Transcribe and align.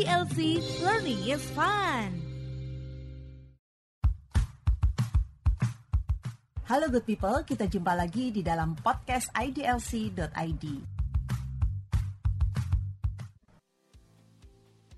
IDLC 0.00 0.64
Learning 0.80 1.20
is 1.28 1.44
Fun. 1.52 2.08
Halo 6.64 6.88
good 6.88 7.04
people, 7.04 7.44
kita 7.44 7.68
jumpa 7.68 7.92
lagi 7.92 8.32
di 8.32 8.40
dalam 8.40 8.80
podcast 8.80 9.28
idlc.id. 9.36 10.64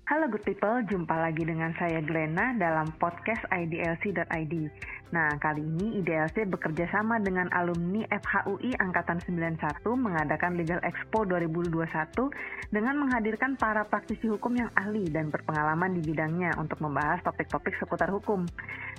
Halo 0.07 0.25
good 0.31 0.47
people, 0.47 0.87
jumpa 0.87 1.15
lagi 1.19 1.43
dengan 1.51 1.75
saya 1.75 1.99
Glenna 1.99 2.55
dalam 2.55 2.87
podcast 2.95 3.43
idlc.id. 3.51 4.55
Nah, 5.13 5.29
kali 5.37 5.61
ini 5.61 6.01
IDLC 6.01 6.49
bekerja 6.49 6.89
sama 6.89 7.21
dengan 7.21 7.45
alumni 7.53 8.01
FHUI 8.09 8.73
Angkatan 8.81 9.21
91 9.21 9.85
mengadakan 9.93 10.57
Legal 10.57 10.81
Expo 10.81 11.21
2021 11.29 12.33
dengan 12.73 12.97
menghadirkan 12.97 13.53
para 13.53 13.85
praktisi 13.85 14.25
hukum 14.25 14.57
yang 14.57 14.73
ahli 14.73 15.05
dan 15.13 15.29
berpengalaman 15.29 15.93
di 15.93 16.01
bidangnya 16.01 16.57
untuk 16.57 16.81
membahas 16.81 17.21
topik-topik 17.21 17.77
seputar 17.77 18.09
hukum. 18.09 18.41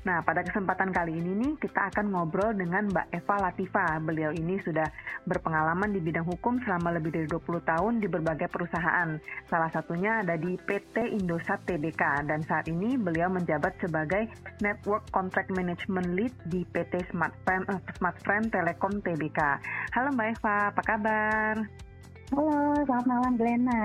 Nah, 0.04 0.20
pada 0.20 0.44
kesempatan 0.44 0.92
kali 0.92 1.16
ini 1.16 1.32
nih, 1.32 1.52
kita 1.56 1.88
akan 1.88 2.12
ngobrol 2.12 2.52
dengan 2.52 2.92
Mbak 2.92 3.08
Eva 3.08 3.36
Latifa. 3.40 3.96
Beliau 4.04 4.36
ini 4.36 4.60
sudah 4.60 4.84
berpengalaman 5.24 5.96
di 5.96 6.00
bidang 6.04 6.28
hukum 6.28 6.60
selama 6.60 6.92
lebih 7.00 7.16
dari 7.16 7.24
20 7.24 7.64
tahun 7.64 8.04
di 8.04 8.06
berbagai 8.12 8.52
perusahaan. 8.52 9.16
Salah 9.48 9.72
satunya 9.72 10.20
ada 10.20 10.36
di 10.36 10.60
PT 10.60 11.08
Indosat 11.08 11.64
Tbk 11.64 12.28
dan 12.28 12.44
saat 12.44 12.68
ini 12.68 13.00
beliau 13.00 13.32
menjabat 13.32 13.80
sebagai 13.80 14.28
Network 14.60 15.08
Contract 15.08 15.48
Management 15.56 16.12
Lead 16.12 16.36
di 16.52 16.68
PT 16.68 17.08
Smart 17.08 17.32
Friend, 17.48 17.64
Friend 18.20 18.44
Telekom 18.52 19.00
Tbk. 19.00 19.40
Halo 19.96 20.12
Mbak 20.12 20.28
Eva, 20.36 20.56
apa 20.68 20.82
kabar? 20.84 21.54
Halo, 22.28 22.76
selamat 22.84 23.06
malam 23.08 23.32
Glenna. 23.40 23.84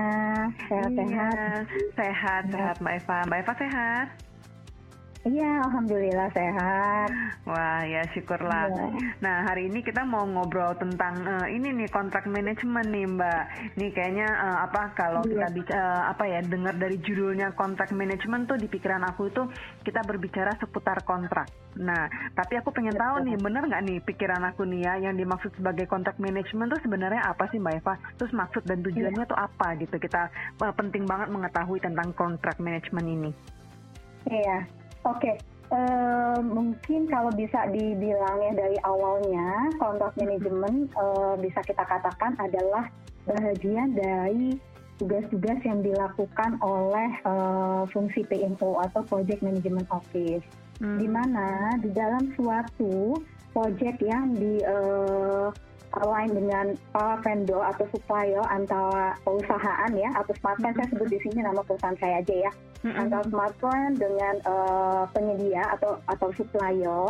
Sehat-sehat. 0.68 1.64
Iya, 1.64 1.80
sehat, 1.96 2.42
sehat 2.52 2.76
Mbak 2.84 2.94
Eva. 3.00 3.18
Mbak 3.24 3.38
Eva 3.40 3.54
sehat? 3.56 4.29
Iya, 5.20 5.68
alhamdulillah 5.68 6.32
sehat. 6.32 7.12
Wah, 7.44 7.84
ya 7.84 8.08
syukurlah. 8.16 8.72
Iya. 8.72 8.88
Nah, 9.20 9.44
hari 9.44 9.68
ini 9.68 9.84
kita 9.84 10.00
mau 10.00 10.24
ngobrol 10.24 10.72
tentang 10.80 11.12
uh, 11.28 11.44
ini 11.44 11.76
nih 11.76 11.92
kontrak 11.92 12.24
manajemen 12.24 12.88
nih, 12.88 13.04
Mbak. 13.04 13.42
Nih 13.76 13.92
kayaknya 13.92 14.32
uh, 14.32 14.64
apa 14.64 14.96
kalau 14.96 15.20
kita 15.20 15.44
Iya. 15.44 15.52
bicara 15.52 16.08
apa 16.08 16.24
ya 16.24 16.40
dengar 16.40 16.72
dari 16.80 16.96
judulnya 17.04 17.52
kontrak 17.52 17.92
manajemen 17.92 18.48
tuh 18.48 18.56
di 18.56 18.64
pikiran 18.64 19.04
aku 19.12 19.28
itu 19.28 19.44
kita 19.84 20.00
berbicara 20.08 20.56
seputar 20.56 21.04
kontrak. 21.04 21.52
Nah, 21.76 22.08
tapi 22.32 22.56
aku 22.56 22.72
pengen 22.72 22.96
tahu 22.96 23.20
nih, 23.20 23.36
bener 23.36 23.68
nggak 23.68 23.84
nih 23.92 23.98
pikiran 24.00 24.40
aku 24.48 24.64
nih 24.64 24.88
ya 24.88 25.04
yang 25.04 25.20
dimaksud 25.20 25.52
sebagai 25.52 25.84
kontrak 25.84 26.16
manajemen 26.16 26.72
tuh 26.72 26.80
sebenarnya 26.80 27.28
apa 27.28 27.44
sih, 27.52 27.60
Mbak 27.60 27.76
Eva? 27.76 27.94
Terus 28.16 28.32
maksud 28.32 28.64
dan 28.64 28.80
tujuannya 28.80 29.28
tuh 29.28 29.36
apa 29.36 29.76
gitu? 29.76 30.00
Kita 30.00 30.32
uh, 30.64 30.72
penting 30.72 31.04
banget 31.04 31.28
mengetahui 31.28 31.76
tentang 31.76 32.08
kontrak 32.16 32.56
manajemen 32.56 33.04
ini. 33.04 33.32
Iya, 34.24 34.79
oke. 35.04 35.32
Eh, 35.70 36.38
mungkin 36.42 37.06
kalau 37.06 37.30
bisa 37.30 37.70
dibilang 37.70 38.42
ya 38.42 38.52
dari 38.58 38.74
awalnya 38.82 39.70
kontrak 39.78 40.18
manajemen 40.18 40.90
eh, 40.90 41.34
bisa 41.38 41.62
kita 41.62 41.86
katakan 41.86 42.34
adalah 42.42 42.90
bahagian 43.22 43.94
dari 43.94 44.58
tugas-tugas 44.98 45.62
yang 45.62 45.78
dilakukan 45.80 46.58
oleh 46.58 47.10
eh, 47.22 47.82
fungsi 47.94 48.26
PMO 48.26 48.82
atau 48.82 49.06
Project 49.06 49.46
Management 49.46 49.86
Office. 49.94 50.42
Hmm. 50.80 50.96
di 50.96 51.04
mana 51.04 51.76
di 51.84 51.92
dalam 51.92 52.32
suatu 52.40 53.12
project 53.52 54.00
yang 54.00 54.32
di 54.32 54.64
eh, 54.64 55.48
align 55.98 56.30
dengan 56.30 56.66
para 56.94 57.18
vendor 57.26 57.62
atau 57.66 57.84
supplier 57.90 58.44
antara 58.46 59.18
perusahaan 59.26 59.90
ya 59.96 60.10
atau 60.14 60.32
smartphone 60.38 60.74
saya 60.78 60.86
sebut 60.94 61.08
di 61.10 61.18
sini 61.26 61.42
nama 61.42 61.60
perusahaan 61.66 61.98
saya 61.98 62.22
aja 62.22 62.34
ya 62.46 62.52
Mm-mm. 62.86 62.96
antara 62.96 63.24
smartphone 63.26 63.92
dengan 63.98 64.34
eh, 64.38 65.02
penyedia 65.10 65.62
atau 65.74 65.98
atau 66.06 66.28
supplier 66.38 67.04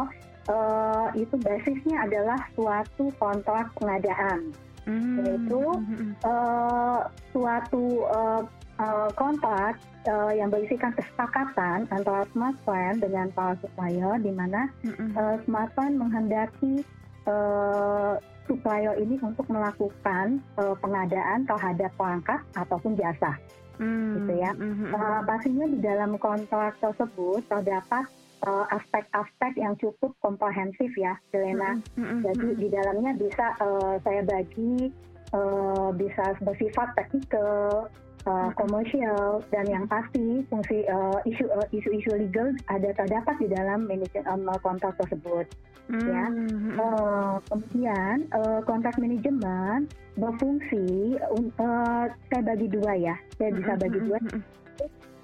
eh, 0.48 1.06
itu 1.20 1.34
basisnya 1.40 1.96
adalah 2.08 2.40
suatu 2.56 3.12
kontrak 3.20 3.68
pengadaan 3.76 4.52
Hmm. 4.88 5.20
Yaitu, 5.20 5.60
Hmm. 5.76 6.10
eh, 6.24 7.00
suatu 7.36 7.84
eh, 8.08 8.42
eh, 8.80 9.08
kontrak 9.12 9.76
eh, 10.08 10.32
yang 10.40 10.48
berisikan 10.48 10.90
kesepakatan 10.96 11.84
antara 11.92 12.24
smartphone 12.32 12.96
dengan 12.96 13.28
para 13.36 13.52
supplier 13.60 14.16
di 14.24 14.32
mana 14.32 14.72
Mm-mm. 14.80 15.12
uh, 15.12 15.36
smartphone 15.44 16.00
menghendaki 16.00 16.80
uh, 17.28 18.16
supplier 18.50 18.98
ini 18.98 19.14
untuk 19.22 19.46
melakukan 19.46 20.42
uh, 20.58 20.74
pengadaan 20.82 21.46
terhadap 21.46 21.94
perangkat 21.94 22.42
ataupun 22.58 22.98
jasa. 22.98 23.38
Hmm. 23.80 24.12
gitu 24.20 24.32
ya. 24.44 24.52
Mhm. 24.52 24.92
Uh, 24.92 25.20
pastinya 25.24 25.64
di 25.64 25.78
dalam 25.80 26.20
kontrak 26.20 26.76
tersebut 26.84 27.40
terdapat 27.48 28.04
uh, 28.44 28.68
aspek-aspek 28.76 29.56
yang 29.56 29.72
cukup 29.80 30.12
komprehensif 30.20 30.92
ya, 31.00 31.16
Delena. 31.32 31.80
Mhm. 31.96 32.20
Jadi 32.28 32.48
di 32.60 32.68
dalamnya 32.68 33.16
bisa 33.16 33.56
uh, 33.56 33.96
saya 34.04 34.20
bagi 34.28 34.92
uh, 35.32 35.96
bisa 35.96 36.36
bersifat 36.44 36.92
teknikal, 36.92 37.88
uh, 38.26 38.50
komersial 38.56 39.40
dan 39.52 39.64
yang 39.68 39.84
pasti 39.88 40.44
fungsi 40.48 40.84
uh, 40.88 41.18
isu 41.24 41.44
uh, 41.48 41.66
isu-isu 41.72 42.10
legal 42.16 42.52
ada 42.68 42.92
terdapat 42.96 43.34
di 43.40 43.48
dalam 43.48 43.86
manajemen 43.88 44.26
um, 44.28 44.48
kontrak 44.60 44.96
tersebut. 45.00 45.46
ya. 45.90 46.24
Mhm. 46.30 46.78
Uh, 46.78 47.34
kemudian 47.50 48.16
uh, 48.30 48.62
kontrak 48.62 48.94
manajemen 48.94 49.90
berfungsi 50.14 51.18
un- 51.34 51.54
uh, 51.58 52.06
saya 52.30 52.42
bagi 52.46 52.70
dua 52.70 52.92
ya, 52.94 53.16
saya 53.38 53.50
bisa 53.54 53.74
bagi 53.74 53.98
dua. 54.06 54.18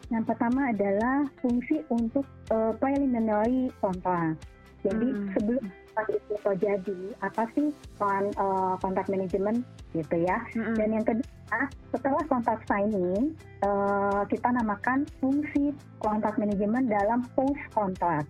Yang 0.06 0.24
pertama 0.30 0.70
adalah 0.70 1.26
fungsi 1.42 1.82
untuk 1.90 2.26
uh, 2.54 2.70
preliminary 2.78 3.70
kontrak. 3.82 4.38
Jadi 4.86 5.08
Hmm. 5.10 5.30
sebelum 5.34 5.64
kontrak 5.66 6.08
itu 6.14 6.34
terjadi, 6.46 7.00
apa 7.26 7.42
sih 7.58 7.74
peran 7.98 8.30
uh, 8.38 8.78
kontrak 8.78 9.06
manajemen 9.10 9.66
gitu 9.94 10.16
ya. 10.22 10.38
Mhm. 10.54 10.74
Dan 10.78 10.88
yang 10.94 11.04
kedua, 11.06 11.26
setelah 11.94 12.22
kontrak 12.26 12.60
signing, 12.66 13.32
uh, 13.62 14.22
kita 14.26 14.50
namakan 14.50 15.06
fungsi 15.22 15.70
kontrak 16.02 16.34
manajemen 16.36 16.90
dalam 16.90 17.22
post 17.38 17.60
kontrak 17.72 18.26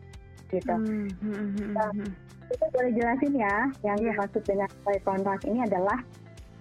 gitu. 0.53 0.75
Mhm. 0.77 1.09
Mhm. 1.25 1.75
Mhm. 1.75 2.09
Kita 2.47 2.67
boleh 2.71 2.93
jelasin 2.95 3.35
ya, 3.35 3.57
yang 3.83 3.99
Iya. 3.99 4.15
dimaksud 4.15 4.43
dengan 4.47 4.71
post 4.87 5.03
kontrak 5.03 5.41
ini 5.49 5.67
adalah 5.67 5.99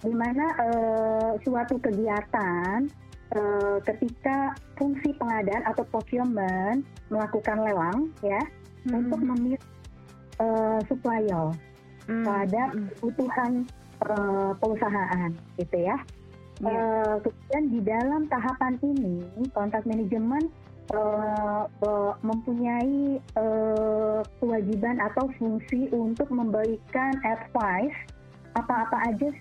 di 0.02 0.14
mana 0.14 0.46
uh, 0.62 1.32
suatu 1.42 1.78
kegiatan 1.82 2.90
uh, 3.34 3.78
ketika 3.86 4.54
fungsi 4.78 5.14
pengadaan 5.18 5.64
atau 5.66 5.84
procurement 5.90 6.82
melakukan 7.10 7.58
lelang 7.62 8.00
ya 8.22 8.42
untuk 8.90 9.18
memilih 9.22 9.62
uh, 10.42 10.80
supplier 10.86 11.54
Mhm. 12.06 12.22
terhadap 12.22 12.70
kebutuhan 13.02 13.52
uh, 14.06 14.54
perusahaan 14.62 15.32
gitu 15.58 15.78
ya. 15.90 15.98
Iya. 16.64 16.72
Uh, 16.72 17.16
kemudian 17.20 17.64
di 17.68 17.80
dalam 17.84 18.22
tahapan 18.32 18.80
ini 18.80 19.28
kontrak 19.52 19.84
manajemen 19.84 20.48
uh, 20.96 21.68
be- 21.84 22.16
mempunyai 22.24 23.20
uh, 23.36 24.24
kewajiban 24.40 25.04
atau 25.04 25.28
fungsi 25.36 25.92
untuk 25.92 26.32
memberikan 26.32 27.12
advice 27.28 27.96
apa-apa 28.56 28.98
aja 29.12 29.36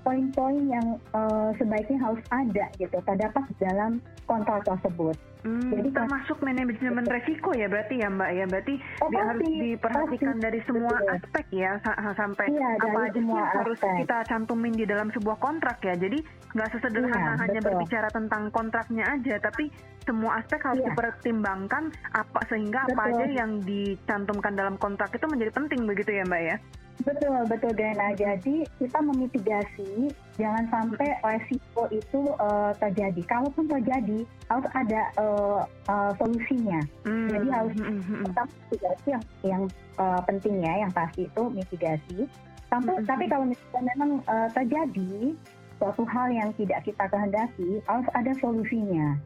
poin-poin 0.00 0.64
yang 0.64 0.96
uh, 1.12 1.52
sebaiknya 1.60 2.00
harus 2.00 2.24
ada 2.32 2.72
gitu 2.80 2.96
terdapat 3.04 3.44
dalam 3.60 4.00
kontrak 4.24 4.64
tersebut. 4.64 5.16
Hmm, 5.40 5.72
Jadi 5.72 5.88
termasuk 5.90 6.36
manajemen 6.40 7.00
resiko 7.02 7.50
ya 7.52 7.64
berarti 7.64 7.96
ya 7.96 8.08
Mbak 8.08 8.30
ya 8.30 8.44
berarti 8.44 8.74
Oh, 9.00 9.08
dia 9.08 9.22
harus 9.24 9.40
diperhatikan 9.40 10.36
pasti. 10.36 10.44
dari 10.44 10.60
semua 10.62 10.92
Betul. 10.92 11.14
aspek 11.16 11.44
ya 11.50 11.70
sa- 11.80 11.96
sampai 12.12 12.46
Iya, 12.46 12.68
apa 12.76 12.98
aja 13.02 13.12
semua 13.16 13.42
harus 13.46 13.78
kita 13.80 14.16
cantumin 14.26 14.74
di 14.74 14.84
dalam 14.84 15.08
sebuah 15.08 15.36
kontrak 15.36 15.80
ya 15.80 15.96
jadi 15.96 16.18
nggak 16.50 16.68
sesederhana 16.70 17.16
Iya, 17.30 17.40
hanya 17.40 17.58
betul. 17.58 17.68
berbicara 17.72 18.08
tentang 18.10 18.42
kontraknya 18.50 19.04
aja 19.08 19.34
tapi 19.40 19.64
semua 20.02 20.30
aspek 20.36 20.60
harus 20.60 20.78
Iya. 20.78 20.88
dipertimbangkan 20.92 21.84
apa 22.12 22.40
sehingga 22.46 22.80
apa 22.84 23.02
Betul. 23.02 23.12
aja 23.14 23.26
yang 23.34 23.50
dicantumkan 23.62 24.52
dalam 24.52 24.76
kontrak 24.76 25.08
itu 25.10 25.24
menjadi 25.24 25.52
penting 25.54 25.80
begitu 25.84 26.10
ya 26.12 26.24
Mbak 26.24 26.42
ya 26.42 26.56
Betul, 27.00 27.40
betul 27.48 27.72
Gena. 27.76 28.12
Jadi 28.12 28.68
kita 28.76 28.98
memitigasi 29.00 30.12
jangan 30.36 30.64
sampai 30.68 31.08
resiko 31.24 31.88
itu 31.88 32.20
eh, 32.36 32.72
terjadi. 32.76 33.22
Kalaupun 33.24 33.64
terjadi, 33.68 34.24
harus 34.52 34.68
ada 34.76 35.02
eh, 35.16 35.60
eh, 35.88 36.12
solusinya. 36.20 36.80
Hmm, 37.08 37.28
Jadi 37.32 37.48
harus. 37.48 37.72
Pertama 38.24 38.50
mitigasi 38.68 39.06
yang 39.16 39.24
yang 39.44 39.62
eh, 39.96 40.20
penting 40.28 40.54
ya, 40.60 40.72
yang 40.86 40.92
pasti 40.92 41.24
itu 41.24 41.42
mitigasi. 41.50 42.18
Tapi, 42.70 42.86
Mm-mm. 42.86 43.06
tapi 43.08 43.24
kalau 43.26 43.44
misalnya 43.50 43.92
memang 43.98 44.10
eh, 44.28 44.48
terjadi 44.54 45.12
suatu 45.80 46.04
hal 46.04 46.28
yang 46.28 46.50
tidak 46.60 46.84
kita 46.84 47.04
kehendaki, 47.08 47.80
harus 47.88 48.08
ada 48.12 48.32
solusinya. 48.38 49.16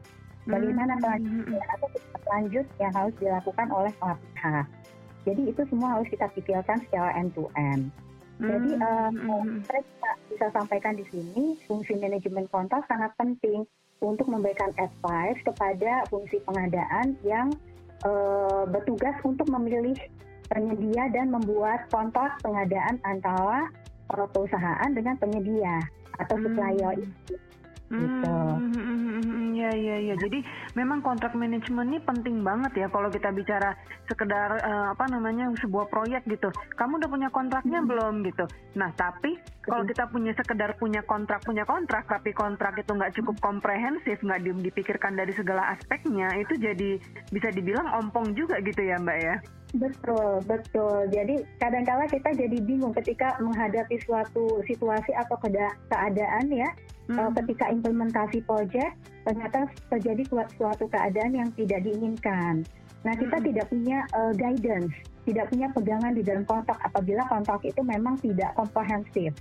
Bagaimana 0.45 0.93
Hmm, 0.95 1.01
kelanjutan 1.01 1.57
atau 1.73 1.89
lanjut 2.29 2.65
yang 2.77 2.93
harus 2.93 3.13
dilakukan 3.17 3.67
oleh 3.73 3.91
pihak. 3.97 4.65
Jadi 5.25 5.41
itu 5.49 5.61
semua 5.67 5.97
harus 5.97 6.07
kita 6.07 6.29
pikirkan 6.37 6.79
secara 6.87 7.17
end 7.17 7.33
to 7.33 7.49
end. 7.57 7.89
Jadi 8.35 8.75
uh, 8.77 9.11
saya 9.63 9.81
bisa, 9.81 10.09
bisa 10.27 10.45
sampaikan 10.51 10.93
di 10.99 11.07
sini 11.07 11.55
fungsi 11.65 11.95
manajemen 11.95 12.45
kontrak 12.51 12.83
sangat 12.91 13.15
penting 13.15 13.63
untuk 14.03 14.27
memberikan 14.27 14.75
advice 14.75 15.39
kepada 15.47 16.03
fungsi 16.11 16.43
pengadaan 16.43 17.15
yang 17.23 17.47
uh, 18.03 18.67
bertugas 18.67 19.15
untuk 19.23 19.47
memilih 19.47 19.95
penyedia 20.51 21.09
dan 21.15 21.31
membuat 21.31 21.87
kontrak 21.89 22.37
pengadaan 22.43 22.99
antara 23.07 23.71
perusahaan 24.11 24.91
dengan 24.93 25.17
penyedia 25.17 25.81
atau 26.21 26.35
supplier 26.37 26.93
hmm. 26.95 27.03
itu 27.07 27.33
gitu. 28.01 28.35
Hmm, 28.55 28.71
hmm, 28.73 29.21
hmm, 29.23 29.47
ya 29.55 29.71
ya 29.71 29.97
ya. 30.11 30.15
Jadi 30.19 30.39
memang 30.75 30.99
kontrak 30.99 31.33
manajemen 31.33 31.95
ini 31.95 31.99
penting 32.03 32.43
banget 32.43 32.85
ya 32.85 32.87
kalau 32.91 33.07
kita 33.07 33.31
bicara 33.31 33.75
sekedar 34.05 34.59
uh, 34.61 34.87
apa 34.91 35.05
namanya 35.07 35.49
sebuah 35.59 35.87
proyek 35.87 36.27
gitu. 36.27 36.51
Kamu 36.75 36.99
udah 36.99 37.09
punya 37.09 37.29
kontraknya 37.31 37.79
hmm. 37.81 37.89
belum 37.89 38.13
gitu. 38.27 38.45
Nah 38.77 38.91
tapi 38.93 39.39
kalau 39.65 39.83
kita 39.87 40.05
punya 40.11 40.31
sekedar 40.37 40.77
punya 40.77 41.01
kontrak 41.01 41.41
punya 41.41 41.65
kontrak 41.65 42.05
tapi 42.05 42.35
kontrak 42.35 42.77
itu 42.77 42.91
nggak 42.93 43.13
cukup 43.17 43.35
komprehensif 43.41 44.21
nggak 44.21 44.45
dipikirkan 44.45 45.17
dari 45.17 45.33
segala 45.33 45.73
aspeknya 45.73 46.29
itu 46.37 46.53
jadi 46.59 47.01
bisa 47.33 47.49
dibilang 47.49 47.89
ompong 47.97 48.37
juga 48.37 48.61
gitu 48.61 48.81
ya 48.85 49.01
Mbak 49.01 49.19
ya. 49.19 49.35
Betul, 49.73 50.45
betul. 50.45 51.09
Jadi 51.09 51.41
kadang-kala 51.57 52.05
kita 52.05 52.31
jadi 52.37 52.57
bingung 52.61 52.93
ketika 52.93 53.35
menghadapi 53.41 53.97
suatu 54.05 54.61
situasi 54.69 55.11
atau 55.17 55.35
keadaan 55.41 56.45
ya 56.53 56.69
hmm. 57.09 57.17
uh, 57.17 57.31
ketika 57.41 57.73
implementasi 57.73 58.45
proyek 58.45 58.93
ternyata 59.25 59.65
terjadi 59.89 60.45
suatu 60.55 60.85
keadaan 60.87 61.33
yang 61.33 61.49
tidak 61.57 61.81
diinginkan. 61.81 62.61
Nah 63.03 63.13
kita 63.17 63.37
hmm. 63.41 63.45
tidak 63.51 63.65
punya 63.67 63.97
uh, 64.13 64.33
guidance, 64.37 64.93
tidak 65.25 65.45
punya 65.49 65.67
pegangan 65.73 66.13
di 66.13 66.23
dalam 66.23 66.45
kontrak 66.45 66.77
apabila 66.85 67.25
kontrak 67.27 67.61
itu 67.65 67.81
memang 67.81 68.15
tidak 68.21 68.53
komprehensif. 68.53 69.33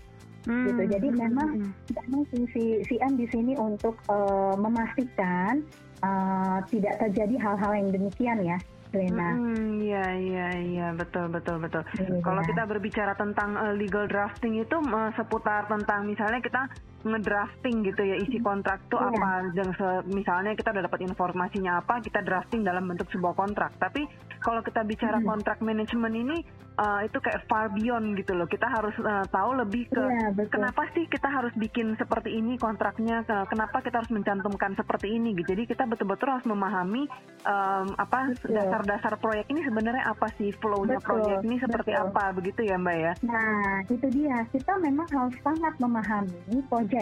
Hmm. 0.45 0.69
gitu. 0.69 0.83
Jadi 0.99 1.09
hmm. 1.09 1.19
memang 1.21 1.51
memang 1.89 2.23
fungsi 2.29 2.85
CM 2.85 3.17
di 3.17 3.25
sini 3.33 3.57
untuk 3.57 3.97
uh, 4.13 4.53
memastikan 4.61 5.65
uh, 6.05 6.61
tidak 6.69 7.01
terjadi 7.01 7.41
hal-hal 7.41 7.73
yang 7.73 7.89
demikian 7.93 8.39
ya. 8.45 8.59
Lena. 8.95 9.29
Hmm, 9.35 9.83
iya 9.83 10.05
iya 10.15 10.47
iya 10.63 10.87
betul 10.95 11.29
betul 11.29 11.59
betul. 11.59 11.83
Ya. 11.99 12.23
Kalau 12.23 12.43
kita 12.47 12.63
berbicara 12.65 13.13
tentang 13.19 13.59
uh, 13.59 13.75
legal 13.75 14.07
drafting 14.07 14.63
itu 14.63 14.77
uh, 14.79 15.11
seputar 15.19 15.67
tentang 15.67 16.07
misalnya 16.07 16.41
kita 16.41 16.63
ngedrafting 17.05 17.85
gitu 17.85 18.03
ya 18.03 18.17
isi 18.19 18.41
kontrak 18.41 18.81
tuh 18.89 18.99
yeah. 18.99 19.13
apa? 19.13 19.31
Dan 19.53 19.69
misalnya 20.11 20.53
kita 20.57 20.73
udah 20.75 20.85
dapat 20.89 21.01
informasinya 21.05 21.85
apa 21.85 22.01
kita 22.01 22.25
drafting 22.25 22.65
dalam 22.65 22.89
bentuk 22.89 23.07
sebuah 23.13 23.37
kontrak. 23.37 23.77
Tapi 23.79 24.09
kalau 24.41 24.61
kita 24.65 24.83
bicara 24.85 25.21
hmm. 25.21 25.29
kontrak 25.29 25.59
manajemen 25.61 26.13
ini 26.13 26.39
uh, 26.79 27.01
itu 27.07 27.19
kayak 27.23 27.47
far 27.47 27.71
beyond 27.73 28.19
gitu 28.19 28.35
loh. 28.35 28.49
Kita 28.49 28.67
harus 28.67 28.95
uh, 29.01 29.25
tahu 29.31 29.61
lebih 29.63 29.89
ke 29.91 30.03
yeah, 30.03 30.31
iya, 30.33 30.45
kenapa 30.51 30.89
sih 30.93 31.05
kita 31.07 31.29
harus 31.31 31.55
bikin 31.55 31.95
seperti 31.97 32.35
ini 32.35 32.59
kontraknya 32.59 33.23
kenapa 33.49 33.81
kita 33.81 34.03
harus 34.03 34.13
mencantumkan 34.13 34.75
seperti 34.75 35.15
ini 35.15 35.37
gitu. 35.39 35.55
Jadi 35.55 35.71
kita 35.71 35.87
betul-betul 35.87 36.35
harus 36.35 36.47
memahami 36.49 37.07
um, 37.47 37.87
apa 37.97 38.35
dasar-dasar 38.43 39.17
proyek 39.21 39.47
ini 39.53 39.63
sebenarnya 39.63 40.05
apa 40.09 40.27
sih? 40.37 40.51
Flownya 40.59 40.99
proyek 41.01 41.45
ini 41.47 41.57
seperti 41.61 41.93
betul. 41.95 42.05
apa 42.11 42.25
begitu 42.35 42.61
ya 42.67 42.77
mbak 42.81 42.97
ya? 42.97 43.13
Nah 43.23 43.83
itu 43.87 44.07
dia. 44.11 44.39
Kita 44.51 44.73
memang 44.81 45.09
harus 45.13 45.37
sangat 45.43 45.75
memahami 45.79 46.59
project 46.69 46.94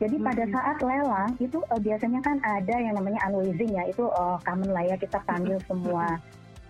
jadi 0.00 0.16
hmm. 0.16 0.26
pada 0.26 0.44
saat 0.48 0.76
lelang 0.80 1.30
itu 1.36 1.60
uh, 1.68 1.76
biasanya 1.76 2.20
kan 2.24 2.40
ada 2.40 2.74
yang 2.80 2.96
namanya 2.96 3.20
unleasing 3.28 3.68
ya 3.76 3.84
itu 3.84 4.08
uh, 4.08 4.40
common 4.48 4.72
lah 4.72 4.84
ya 4.88 4.96
kita 4.96 5.20
panggil 5.28 5.60
semua 5.68 6.16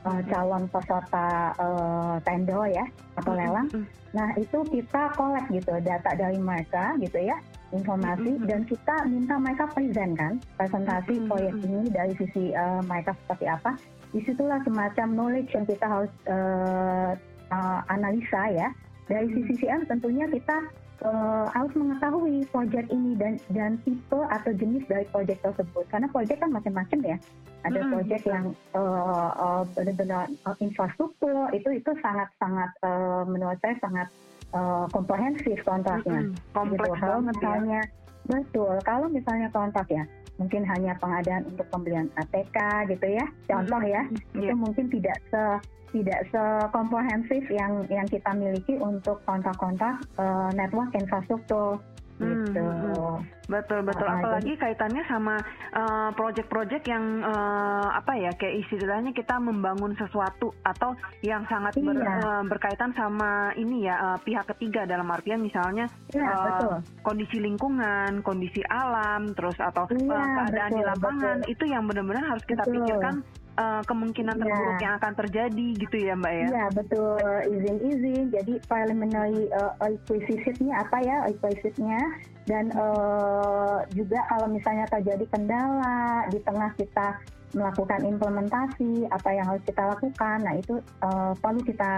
uh, 0.02 0.20
calon 0.26 0.66
peserta 0.66 1.54
uh, 1.62 2.18
tender 2.26 2.66
ya 2.74 2.84
atau 3.22 3.32
lelang. 3.38 3.70
Nah 4.10 4.34
itu 4.34 4.58
kita 4.66 5.14
collect 5.14 5.46
gitu 5.54 5.78
data 5.78 6.10
dari 6.18 6.42
mereka 6.42 6.98
gitu 6.98 7.22
ya 7.22 7.38
informasi 7.70 8.34
dan 8.50 8.66
kita 8.66 9.06
minta 9.06 9.38
mereka 9.38 9.70
present 9.70 10.18
kan 10.18 10.42
presentasi 10.58 11.22
proyek 11.30 11.54
ini 11.62 11.86
dari 11.86 12.12
sisi 12.18 12.50
uh, 12.50 12.82
mereka 12.82 13.14
seperti 13.24 13.46
apa. 13.46 13.78
Di 14.10 14.18
situlah 14.26 14.58
semacam 14.66 15.06
knowledge 15.14 15.54
yang 15.54 15.66
kita 15.70 15.86
harus 15.86 16.10
uh, 16.26 17.14
uh, 17.54 17.80
analisa 17.86 18.50
ya. 18.50 18.74
Dari 19.06 19.26
sisi 19.38 19.62
CM 19.62 19.86
tentunya 19.86 20.26
kita 20.26 20.66
uh, 21.04 21.46
harus 21.52 21.72
mengetahui 21.76 22.44
proyek 22.52 22.86
ini 22.92 23.16
dan 23.16 23.34
dan 23.52 23.76
tipe 23.84 24.18
atau 24.30 24.50
jenis 24.54 24.84
dari 24.86 25.04
proyek 25.08 25.40
tersebut 25.40 25.84
karena 25.88 26.06
proyek 26.12 26.40
kan 26.40 26.50
macam-macam 26.52 26.98
ya 27.04 27.16
ada 27.64 27.80
hmm. 27.80 27.90
proyek 27.92 28.22
yang 28.24 28.44
uh, 28.72 29.30
uh, 29.36 29.62
benar-benar 29.76 30.28
uh, 30.48 30.56
infrastruktur 30.60 31.48
itu 31.52 31.68
itu 31.76 31.90
sangat-sangat 32.00 32.70
uh, 32.84 33.24
menurut 33.28 33.58
saya 33.60 33.76
sangat 33.80 34.08
uh, 34.56 34.88
komprehensif 34.92 35.60
kontraknya 35.64 36.30
hmm. 36.30 36.36
kompleks 36.56 36.88
gitu. 36.88 37.00
kalau 37.00 37.20
ya. 37.20 37.26
misalnya 37.28 37.80
ya. 37.84 38.28
betul 38.28 38.74
kalau 38.84 39.06
misalnya 39.08 39.48
kontrak 39.52 39.88
ya 39.88 40.04
mungkin 40.40 40.64
hanya 40.64 40.96
pengadaan 40.96 41.44
untuk 41.52 41.68
pembelian 41.68 42.08
ATK 42.16 42.88
gitu 42.88 43.06
ya 43.20 43.26
contoh 43.44 43.82
ya 43.84 44.02
hmm. 44.08 44.40
itu 44.40 44.48
yeah. 44.48 44.56
mungkin 44.56 44.88
tidak 44.88 45.20
se 45.28 45.42
tidak 45.90 46.22
sekomprehensif 46.30 47.44
yang 47.50 47.84
yang 47.90 48.06
kita 48.06 48.30
miliki 48.32 48.78
untuk 48.78 49.20
kontak-kontak 49.28 50.00
uh, 50.16 50.48
network 50.56 50.88
infrastruktur 50.96 51.76
hmm, 52.20 52.30
gitu. 52.52 52.60
Hmm, 52.60 53.18
betul 53.48 53.80
betul. 53.82 54.06
Apalagi 54.06 54.52
kaitannya 54.60 55.02
sama 55.08 55.34
uh, 55.72 56.10
project-project 56.14 56.84
yang 56.86 57.24
uh, 57.24 57.88
apa 57.96 58.12
ya 58.20 58.30
kayak 58.36 58.62
istilahnya 58.68 59.10
kita 59.16 59.40
membangun 59.40 59.96
sesuatu 59.96 60.52
atau 60.62 60.94
yang 61.24 61.42
sangat 61.48 61.74
iya. 61.80 61.84
ber, 61.84 61.96
uh, 61.98 62.42
berkaitan 62.46 62.92
sama 62.94 63.50
ini 63.56 63.88
ya 63.88 63.96
uh, 63.98 64.18
pihak 64.20 64.46
ketiga 64.56 64.84
dalam 64.84 65.08
artian 65.08 65.40
misalnya 65.40 65.88
iya, 66.12 66.30
uh, 66.30 66.78
kondisi 67.02 67.40
lingkungan, 67.40 68.20
kondisi 68.20 68.60
alam, 68.68 69.32
terus 69.34 69.56
atau 69.58 69.88
iya, 69.96 70.14
uh, 70.14 70.28
keadaan 70.44 70.70
betul, 70.70 70.78
di 70.78 70.82
lapangan 70.84 71.36
betul. 71.42 71.52
itu 71.56 71.64
yang 71.66 71.82
benar-benar 71.88 72.24
harus 72.36 72.44
kita 72.46 72.62
betul. 72.62 72.74
pikirkan 72.78 73.14
uh, 73.60 73.82
kemungkinan 73.84 74.34
iya. 74.34 74.42
terburuk 74.42 74.78
yang 74.80 74.94
akan 74.96 75.12
terjadi 75.20 75.66
gitu 75.76 75.96
ya 76.00 76.14
Mbak 76.16 76.32
ya? 76.32 76.46
Iya 76.48 76.64
betul 76.72 77.20
izin-izin. 77.52 78.24
Jadi 78.32 78.54
preliminary 78.64 79.44
uh, 79.52 79.76
acquisition-nya 79.84 80.74
apa 80.80 80.96
ya 81.04 81.16
acquisition-nya 81.28 82.00
dan 82.48 82.72
uh, 82.74 83.84
juga 83.92 84.24
kalau 84.32 84.48
misalnya 84.48 84.88
terjadi 84.88 85.24
kendala 85.28 86.26
di 86.32 86.40
tengah 86.42 86.72
kita 86.80 87.20
melakukan 87.50 88.06
implementasi 88.06 89.10
apa 89.10 89.28
yang 89.34 89.42
harus 89.42 89.62
kita 89.66 89.82
lakukan, 89.82 90.38
nah 90.38 90.54
itu 90.54 90.78
uh, 91.02 91.34
perlu 91.42 91.60
kita 91.66 91.94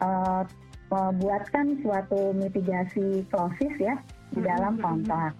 uh, 0.00 0.42
buatkan 0.92 1.80
suatu 1.80 2.36
mitigasi 2.36 3.24
clauses 3.32 3.72
ya 3.80 3.96
di 4.32 4.40
dalam 4.44 4.76
kontrak. 4.80 5.32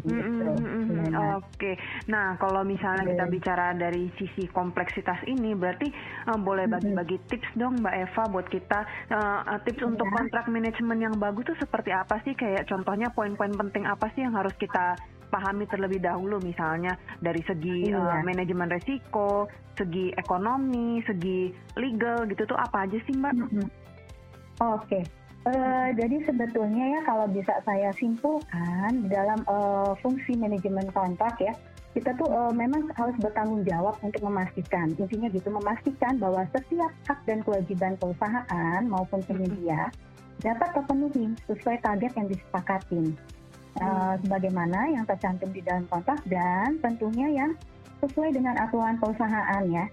Gitu. 0.00 0.16
Mm-hmm. 0.16 1.12
Oke, 1.12 1.44
okay. 1.44 1.74
nah 2.08 2.32
kalau 2.40 2.64
misalnya 2.64 3.04
okay. 3.04 3.12
kita 3.12 3.24
bicara 3.28 3.66
dari 3.76 4.08
sisi 4.16 4.48
kompleksitas 4.48 5.20
ini, 5.28 5.52
berarti 5.52 5.92
uh, 6.30 6.40
boleh 6.40 6.64
bagi-bagi 6.70 7.20
tips 7.28 7.50
dong 7.58 7.76
Mbak 7.84 7.94
Eva 8.08 8.22
buat 8.32 8.46
kita 8.48 8.80
uh, 9.12 9.60
tips 9.66 9.84
yeah. 9.84 9.90
untuk 9.92 10.08
kontrak 10.08 10.48
manajemen 10.48 10.98
yang 11.04 11.14
bagus 11.20 11.52
tuh 11.52 11.58
seperti 11.60 11.92
apa 11.92 12.16
sih? 12.24 12.32
Kayak 12.32 12.64
contohnya 12.70 13.12
poin-poin 13.12 13.52
penting 13.52 13.84
apa 13.84 14.08
sih 14.16 14.24
yang 14.24 14.32
harus 14.32 14.56
kita 14.56 14.96
pahami 15.30 15.68
terlebih 15.70 16.02
dahulu 16.02 16.42
misalnya 16.42 16.98
dari 17.22 17.44
segi 17.44 17.92
iya. 17.92 18.00
uh, 18.00 18.20
manajemen 18.24 18.72
resiko, 18.72 19.46
segi 19.76 20.16
ekonomi, 20.16 21.04
segi 21.04 21.52
legal 21.76 22.24
gitu 22.26 22.48
tuh 22.48 22.56
apa 22.56 22.88
aja 22.88 22.98
sih 23.04 23.14
Mbak? 23.14 23.34
Mm-hmm. 23.36 23.66
Oke. 24.64 24.86
Okay. 24.88 25.19
Uh, 25.40 25.88
jadi 25.96 26.20
sebetulnya 26.28 26.84
ya 26.84 27.00
kalau 27.08 27.24
bisa 27.32 27.64
saya 27.64 27.88
simpulkan 27.96 28.92
di 29.00 29.08
dalam 29.08 29.40
uh, 29.48 29.96
fungsi 30.04 30.36
manajemen 30.36 30.84
kontrak 30.92 31.32
ya 31.40 31.56
kita 31.96 32.12
tuh 32.20 32.28
uh, 32.28 32.52
memang 32.52 32.92
harus 32.92 33.16
bertanggung 33.16 33.64
jawab 33.64 33.96
untuk 34.04 34.20
memastikan. 34.20 34.92
Intinya 35.00 35.32
gitu 35.32 35.48
memastikan 35.48 36.20
bahwa 36.20 36.44
setiap 36.52 36.92
hak 37.08 37.24
dan 37.24 37.40
kewajiban 37.40 37.96
perusahaan 37.96 38.84
maupun 38.84 39.24
penyedia 39.24 39.88
dapat 40.44 40.68
terpenuhi 40.76 41.32
sesuai 41.48 41.80
target 41.88 42.12
yang 42.20 42.28
disepakati 42.28 43.16
uh, 43.80 44.14
sebagaimana 44.20 44.92
yang 44.92 45.04
tercantum 45.08 45.50
di 45.56 45.64
dalam 45.64 45.88
kontrak 45.88 46.20
dan 46.28 46.76
tentunya 46.84 47.28
yang 47.32 47.50
sesuai 48.04 48.32
dengan 48.36 48.56
aturan 48.60 48.96
perusahaan 49.00 49.64
ya 49.68 49.88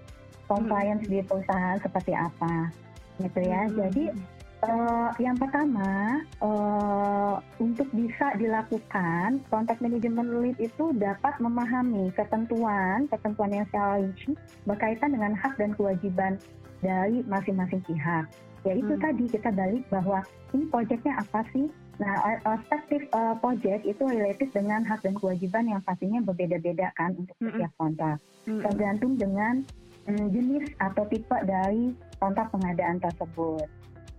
compliance 0.47 1.03
di 1.07 1.19
perusahaan 1.23 1.79
seperti 1.79 2.15
apa 2.15 2.71
gitu 3.19 3.39
ya. 3.41 3.67
Jadi 3.67 4.36
Uh, 4.57 5.13
yang 5.21 5.37
pertama, 5.37 6.17
uh, 6.41 7.37
untuk 7.61 7.85
bisa 7.93 8.33
dilakukan 8.41 9.37
kontak 9.53 9.77
manajemen 9.77 10.41
lead 10.41 10.57
itu 10.57 10.89
dapat 10.97 11.37
memahami 11.37 12.09
ketentuan, 12.17 13.05
ketentuan 13.05 13.53
yang 13.53 13.65
secara 13.69 14.01
rinci 14.01 14.33
berkaitan 14.65 15.13
dengan 15.13 15.37
hak 15.37 15.61
dan 15.61 15.77
kewajiban 15.77 16.41
dari 16.81 17.21
masing-masing 17.29 17.85
pihak. 17.85 18.25
Yaitu 18.65 18.97
hmm. 18.97 19.03
tadi 19.05 19.25
kita 19.29 19.53
balik 19.53 19.85
bahwa 19.93 20.25
ini 20.57 20.65
proyeknya 20.73 21.13
apa 21.21 21.45
sih? 21.53 21.69
Nah, 22.01 22.13
perspektif 22.41 23.05
uh, 23.13 23.37
project 23.37 23.85
itu 23.85 24.03
related 24.09 24.49
dengan 24.53 24.81
hak 24.85 25.05
dan 25.05 25.13
kewajiban 25.21 25.69
yang 25.69 25.81
pastinya 25.85 26.17
berbeda-beda 26.25 26.89
kan 26.97 27.13
untuk 27.13 27.37
hmm. 27.37 27.53
setiap 27.53 27.71
kontrak. 27.77 28.17
Hmm. 28.49 28.61
Tergantung 28.65 29.21
dengan 29.21 29.61
um, 30.09 30.33
jenis 30.33 30.65
atau 30.81 31.05
tipe 31.09 31.37
dari 31.45 31.93
kontrak 32.17 32.49
pengadaan 32.49 32.97
tersebut. 32.97 33.69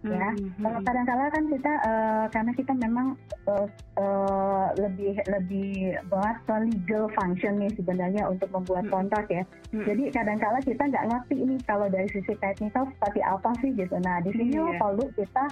Ya. 0.07 0.31
Hmm. 0.31 0.55
Kalau 0.63 0.81
kadang-kala 0.87 1.25
kan 1.35 1.45
kita 1.51 1.73
uh, 1.83 2.25
karena 2.31 2.53
kita 2.55 2.73
memang 2.79 3.07
uh, 3.51 3.67
uh, 3.99 4.67
lebih 4.79 5.19
lebih 5.27 5.99
buat 6.07 6.39
ke 6.47 6.55
legal 6.71 7.11
function 7.19 7.59
nih 7.59 7.73
sebenarnya 7.75 8.31
untuk 8.31 8.47
membuat 8.55 8.87
hmm. 8.87 8.95
kontrak 8.95 9.27
ya. 9.27 9.43
Hmm. 9.75 9.83
Jadi 9.83 10.15
kadang-kala 10.15 10.59
kita 10.63 10.83
nggak 10.87 11.07
ngerti 11.11 11.35
ini 11.43 11.57
kalau 11.67 11.87
dari 11.91 12.07
sisi 12.15 12.33
teknikal 12.39 12.87
seperti 12.95 13.21
apa 13.27 13.51
sih 13.59 13.75
gitu. 13.75 13.97
Nah 13.99 14.23
di 14.23 14.31
sini 14.35 14.55
yeah. 14.55 14.79
perlu 14.79 15.07
kita 15.19 15.45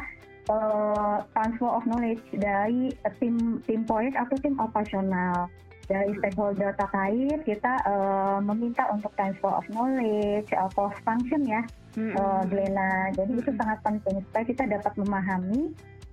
uh, 0.50 1.18
transfer 1.34 1.70
of 1.70 1.82
knowledge 1.90 2.22
dari 2.38 2.94
tim 3.18 3.58
tim 3.66 3.82
proyek 3.82 4.14
atau 4.14 4.36
tim 4.38 4.54
operasional 4.62 5.50
dari 5.86 6.10
stakeholder 6.18 6.74
terkait 6.74 7.38
kita 7.46 7.72
uh, 7.86 8.38
meminta 8.42 8.90
untuk 8.90 9.14
transfer 9.14 9.54
of 9.54 9.66
knowledge, 9.70 10.50
uh, 10.58 10.66
post 10.74 10.98
function 11.06 11.46
ya, 11.46 11.62
mm-hmm. 11.94 12.18
uh, 12.18 12.42
Glenna. 12.50 13.14
Jadi 13.14 13.38
mm-hmm. 13.38 13.42
itu 13.46 13.50
sangat 13.54 13.78
penting 13.86 14.16
supaya 14.26 14.44
kita 14.44 14.64
dapat 14.66 14.92
memahami 14.98 15.62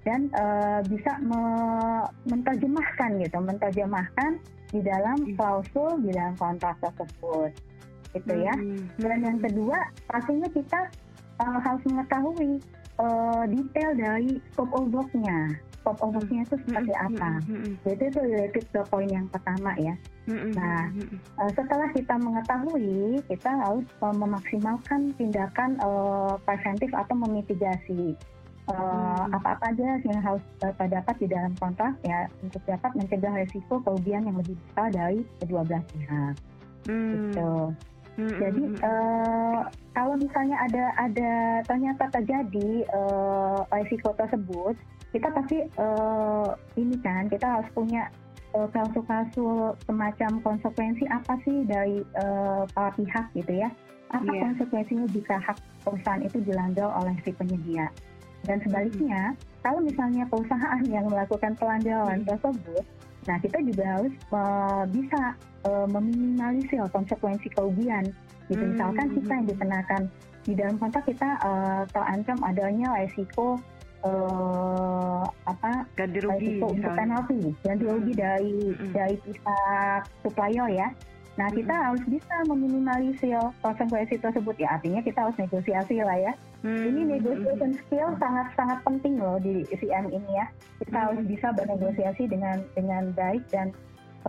dan 0.06 0.30
uh, 0.38 0.80
bisa 0.86 1.18
me- 1.26 2.10
menerjemahkan 2.30 3.10
gitu, 3.18 3.38
menerjemahkan 3.42 4.32
di 4.70 4.80
dalam 4.86 5.18
klausul 5.38 6.02
di 6.06 6.14
dalam 6.14 6.38
kontrak 6.38 6.78
tersebut, 6.82 7.50
gitu 8.14 8.34
ya. 8.38 8.54
Mm-hmm. 8.54 9.02
Dan 9.02 9.20
yang 9.26 9.38
kedua 9.42 9.78
pastinya 10.06 10.50
kita 10.54 10.86
uh, 11.42 11.58
harus 11.66 11.82
mengetahui 11.90 12.62
uh, 13.00 13.44
detail 13.48 13.92
dari 13.96 14.42
scope 14.52 14.74
of 14.76 14.90
work-nya 14.92 15.58
scope 15.84 16.00
of 16.00 16.16
work-nya 16.16 16.48
itu 16.48 16.56
seperti 16.64 16.94
apa. 16.96 17.44
Jadi 17.84 18.04
itu 18.08 18.20
related 18.24 18.66
ke 18.72 18.80
poin 18.88 19.10
yang 19.12 19.28
pertama 19.28 19.76
ya. 19.76 19.92
Nah, 20.32 20.88
uh, 21.36 21.52
setelah 21.52 21.92
kita 21.92 22.16
mengetahui, 22.16 23.20
kita 23.28 23.52
harus 23.52 23.84
uh, 24.00 24.16
memaksimalkan 24.16 25.12
tindakan 25.20 25.76
uh, 25.84 26.40
preventif 26.48 26.88
atau 26.96 27.20
memitigasi 27.20 28.16
uh, 28.72 29.28
apa-apa 29.36 29.76
aja 29.76 30.00
yang 30.08 30.24
harus 30.24 30.44
uh, 30.64 30.72
dapat 30.88 31.16
di 31.20 31.28
dalam 31.28 31.52
kontrak 31.60 31.92
ya 32.08 32.32
untuk 32.40 32.64
dapat 32.64 32.96
mencegah 32.96 33.36
resiko 33.36 33.84
kerugian 33.84 34.24
yang 34.24 34.40
lebih 34.40 34.56
besar 34.56 34.88
dari 34.96 35.20
kedua 35.44 35.68
belah 35.68 35.84
pihak. 35.92 36.36
Mm. 36.88 37.12
Gitu. 37.12 37.54
Mm-hmm. 38.14 38.40
Jadi 38.40 38.64
uh, 38.86 39.62
kalau 39.98 40.16
misalnya 40.22 40.58
ada 40.62 40.84
ada 41.02 41.34
ternyata 41.66 42.14
terjadi 42.14 42.86
uh, 42.94 43.66
risiko 43.74 44.14
tersebut, 44.14 44.78
kita 45.10 45.34
pasti 45.34 45.66
uh, 45.82 46.54
ini 46.78 46.98
kan 47.02 47.26
kita 47.30 47.46
harus 47.46 47.70
punya 47.74 48.10
uh, 48.54 48.70
klausul-klausul 48.70 49.74
semacam 49.86 50.32
konsekuensi 50.42 51.06
apa 51.10 51.38
sih 51.46 51.66
dari 51.66 52.06
uh, 52.18 52.66
para 52.74 52.94
pihak 52.98 53.26
gitu 53.34 53.54
ya 53.66 53.70
apa 54.14 54.30
yeah. 54.30 54.46
konsekuensinya 54.46 55.08
jika 55.10 55.42
hak 55.42 55.58
perusahaan 55.82 56.22
itu 56.22 56.38
dilanggar 56.46 56.90
oleh 57.02 57.18
si 57.26 57.34
penyedia 57.34 57.90
dan 58.46 58.62
sebaliknya 58.62 59.34
hmm. 59.34 59.38
kalau 59.66 59.80
misalnya 59.82 60.24
perusahaan 60.30 60.84
yang 60.86 61.10
melakukan 61.10 61.58
pelanggaran 61.58 62.22
hmm. 62.22 62.30
tersebut 62.30 62.86
nah 63.28 63.38
kita 63.40 63.58
juga 63.64 63.84
harus 64.00 64.14
uh, 64.32 64.84
bisa 64.92 65.22
uh, 65.68 65.88
meminimalisir 65.88 66.84
konsekuensi 66.92 67.48
kerugian 67.56 68.12
gitu 68.52 68.60
hmm. 68.60 68.76
misalkan 68.76 69.08
kita 69.16 69.32
yang 69.32 69.48
dikenakan 69.48 70.02
di 70.44 70.54
dalam 70.60 70.76
kontrak 70.76 71.08
kita 71.08 71.30
uh, 71.40 71.88
terancam 71.96 72.40
adanya 72.44 72.92
resiko 73.00 73.56
uh, 74.04 75.24
apa 75.48 75.88
ganti 75.96 76.20
rugi 76.20 76.60
untuk 76.60 76.92
penalti 76.92 77.56
ganti 77.64 77.84
rugi 77.88 78.14
dari 78.14 78.56
mm-hmm. 78.76 78.92
dari 78.92 79.16
pihak 79.24 80.02
supplier 80.22 80.68
ya 80.70 80.88
nah 81.34 81.50
kita 81.50 81.74
mm-hmm. 81.74 81.88
harus 81.90 82.04
bisa 82.06 82.36
meminimalisir 82.46 83.42
konsekuensi 83.66 84.22
tersebut 84.22 84.56
ya 84.62 84.78
artinya 84.78 85.02
kita 85.02 85.26
harus 85.26 85.38
negosiasi 85.42 86.06
lah 86.06 86.18
ya 86.18 86.34
mm-hmm. 86.62 86.86
ini 86.94 87.02
negotiation 87.18 87.72
skill 87.82 88.14
sangat 88.22 88.48
sangat 88.54 88.80
penting 88.86 89.18
loh 89.18 89.42
di 89.42 89.66
CM 89.74 90.14
ini 90.14 90.32
ya 90.38 90.46
kita 90.78 90.94
mm-hmm. 90.94 91.06
harus 91.10 91.22
bisa 91.26 91.48
bernegosiasi 91.58 92.24
dengan 92.30 92.62
dengan 92.78 93.04
baik 93.18 93.44
dan 93.50 93.74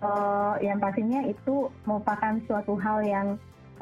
uh, 0.00 0.56
yang 0.64 0.80
pastinya 0.80 1.20
itu 1.28 1.68
merupakan 1.84 2.40
suatu 2.48 2.74
hal 2.80 3.04
yang 3.04 3.26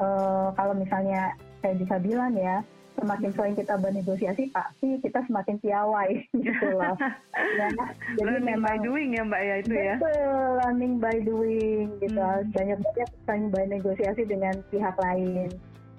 uh, 0.03 0.51
kalau 0.59 0.75
misalnya 0.75 1.31
saya 1.63 1.79
bisa 1.79 1.95
bilang 2.03 2.35
ya 2.35 2.59
semakin 2.97 3.29
sering 3.33 3.55
kita 3.57 3.73
bernegosiasi 3.79 4.53
pasti 4.53 5.01
kita 5.01 5.25
semakin 5.25 5.57
piawai 5.59 6.11
gitu 6.45 6.67
loh. 6.77 6.95
ya, 7.59 7.67
jadi 8.17 8.39
learning 8.39 8.59
memang, 8.59 8.63
by 8.63 8.77
doing 8.79 9.09
ya 9.13 9.23
mbak 9.25 9.41
ya 9.41 9.55
itu 9.61 9.73
ya. 9.73 9.95
Betul, 9.97 10.47
learning 10.61 10.93
by 11.01 11.17
doing 11.25 11.85
gitu. 11.99 12.21
Hmm. 12.21 12.49
Banyak 12.53 12.79
banyak 12.81 13.09
sering 13.25 13.45
bernegosiasi 13.49 14.23
dengan 14.29 14.55
pihak 14.69 14.95
lain 14.97 15.49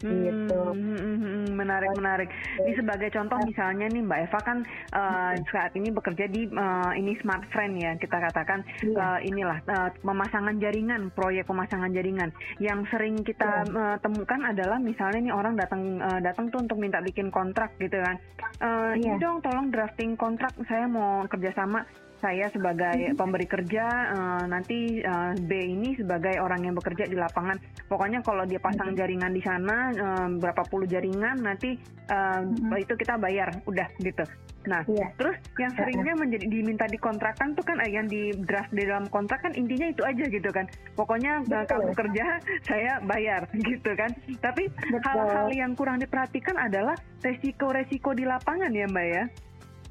gitu. 0.04 0.60
Hmm, 0.74 0.96
hmm, 0.98 1.18
hmm, 1.18 1.46
menarik 1.56 1.90
menarik. 1.96 2.28
Ini 2.60 2.72
sebagai 2.76 3.08
contoh 3.14 3.38
misalnya 3.44 3.86
nih 3.88 4.02
Mbak 4.04 4.20
Eva 4.28 4.40
kan 4.44 4.58
uh, 4.92 5.32
saat 5.48 5.72
ini 5.74 5.88
bekerja 5.88 6.28
di 6.28 6.48
uh, 6.52 6.92
ini 6.92 7.16
smart 7.24 7.44
friend 7.50 7.80
ya 7.80 7.96
kita 7.96 8.16
katakan 8.20 8.60
uh, 8.94 9.18
inilah 9.24 9.58
uh, 9.70 9.90
pemasangan 10.04 10.56
jaringan 10.60 11.08
proyek 11.14 11.48
pemasangan 11.48 11.90
jaringan. 11.92 12.30
Yang 12.60 12.80
sering 12.92 13.16
kita 13.24 13.64
uh, 13.72 13.96
temukan 14.04 14.40
adalah 14.44 14.76
misalnya 14.78 15.30
nih 15.30 15.34
orang 15.34 15.54
datang 15.56 15.98
uh, 16.00 16.20
datang 16.20 16.52
tuh 16.52 16.60
untuk 16.62 16.78
minta 16.78 17.00
bikin 17.00 17.32
kontrak 17.32 17.72
gitu 17.80 17.98
kan. 18.00 18.16
Uh, 18.60 18.92
Ini 18.94 19.18
dong 19.18 19.40
tolong 19.40 19.72
drafting 19.72 20.14
kontrak 20.14 20.52
saya 20.68 20.86
mau 20.86 21.26
kerjasama 21.26 21.82
saya 22.24 22.48
sebagai 22.48 23.12
mm-hmm. 23.12 23.20
pemberi 23.20 23.44
kerja 23.44 23.84
uh, 24.16 24.44
nanti 24.48 25.04
uh, 25.04 25.36
B 25.36 25.52
ini 25.60 25.92
sebagai 26.00 26.40
orang 26.40 26.64
yang 26.64 26.72
bekerja 26.72 27.04
di 27.04 27.20
lapangan. 27.20 27.60
Pokoknya 27.84 28.24
kalau 28.24 28.48
dia 28.48 28.56
pasang 28.56 28.96
mm-hmm. 28.96 29.00
jaringan 29.04 29.32
di 29.36 29.42
sana 29.44 29.76
uh, 29.92 30.28
berapa 30.40 30.64
puluh 30.72 30.88
jaringan 30.88 31.44
nanti 31.44 31.76
uh, 32.08 32.40
hmm. 32.40 32.80
itu 32.80 32.96
kita 32.96 33.20
bayar 33.20 33.52
udah 33.68 33.84
gitu. 34.00 34.24
Nah 34.64 34.80
yeah. 34.88 35.12
terus 35.20 35.36
yang 35.60 35.72
seringnya 35.76 36.16
menjadi 36.16 36.46
diminta 36.48 36.88
dikontrakkan 36.88 37.52
tuh 37.52 37.64
kan 37.68 37.76
yang 37.84 38.08
di 38.08 38.32
draft 38.48 38.72
di 38.72 38.88
dalam 38.88 39.04
kontrak 39.12 39.44
kan 39.44 39.52
intinya 39.52 39.92
itu 39.92 40.00
aja 40.00 40.24
gitu 40.24 40.48
kan. 40.48 40.64
Pokoknya 40.96 41.44
uh, 41.44 41.68
kamu 41.68 41.92
kerja 41.92 42.40
saya 42.64 43.04
bayar 43.04 43.44
gitu 43.68 43.92
kan. 43.92 44.08
Tapi 44.40 44.72
hal-hal 45.04 45.52
yang 45.52 45.76
kurang 45.76 46.00
diperhatikan 46.00 46.56
adalah 46.56 46.96
resiko-resiko 47.20 48.16
di 48.16 48.24
lapangan 48.24 48.72
ya 48.72 48.88
mbak 48.88 49.06
ya. 49.12 49.24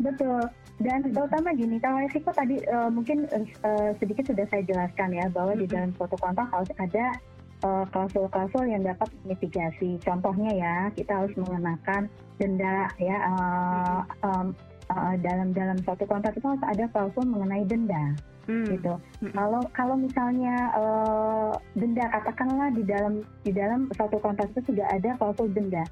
Betul 0.01 0.62
dan 0.83 0.99
terutama 1.07 1.55
gini, 1.55 1.79
kalau 1.79 2.03
resiko 2.03 2.29
tadi 2.35 2.59
uh, 2.67 2.91
mungkin 2.91 3.25
uh, 3.63 3.91
sedikit 3.97 4.27
sudah 4.29 4.45
saya 4.51 4.63
jelaskan 4.67 5.15
ya 5.15 5.25
bahwa 5.31 5.55
di 5.55 5.65
dalam 5.65 5.95
suatu 5.95 6.19
kontrak 6.19 6.51
harus 6.51 6.71
ada 6.77 7.15
klausul-klausul 7.63 8.67
uh, 8.67 8.71
yang 8.75 8.83
dapat 8.83 9.07
mitigasi. 9.23 9.95
Contohnya 10.03 10.51
ya, 10.51 10.75
kita 10.99 11.23
harus 11.23 11.31
mengenakan 11.39 12.11
denda 12.35 12.91
ya 12.99 13.17
uh, 13.23 13.99
um, 14.27 14.51
uh, 14.91 15.15
dalam 15.23 15.55
dalam 15.55 15.79
suatu 15.87 16.03
kontrak 16.03 16.35
itu 16.35 16.43
harus 16.43 16.65
ada 16.67 16.85
klausul 16.91 17.23
mengenai 17.23 17.63
denda. 17.63 18.13
Hmm. 18.43 18.67
gitu. 18.67 18.99
Hmm. 19.23 19.31
Kalau 19.31 19.61
kalau 19.71 19.95
misalnya 19.95 20.55
uh, 20.75 21.55
denda 21.79 22.11
katakanlah 22.11 22.75
di 22.75 22.83
dalam 22.83 23.23
di 23.47 23.55
dalam 23.55 23.87
suatu 23.95 24.19
kontrak 24.19 24.51
itu 24.51 24.75
sudah 24.75 24.83
ada 24.91 25.15
klausul 25.15 25.47
denda, 25.55 25.87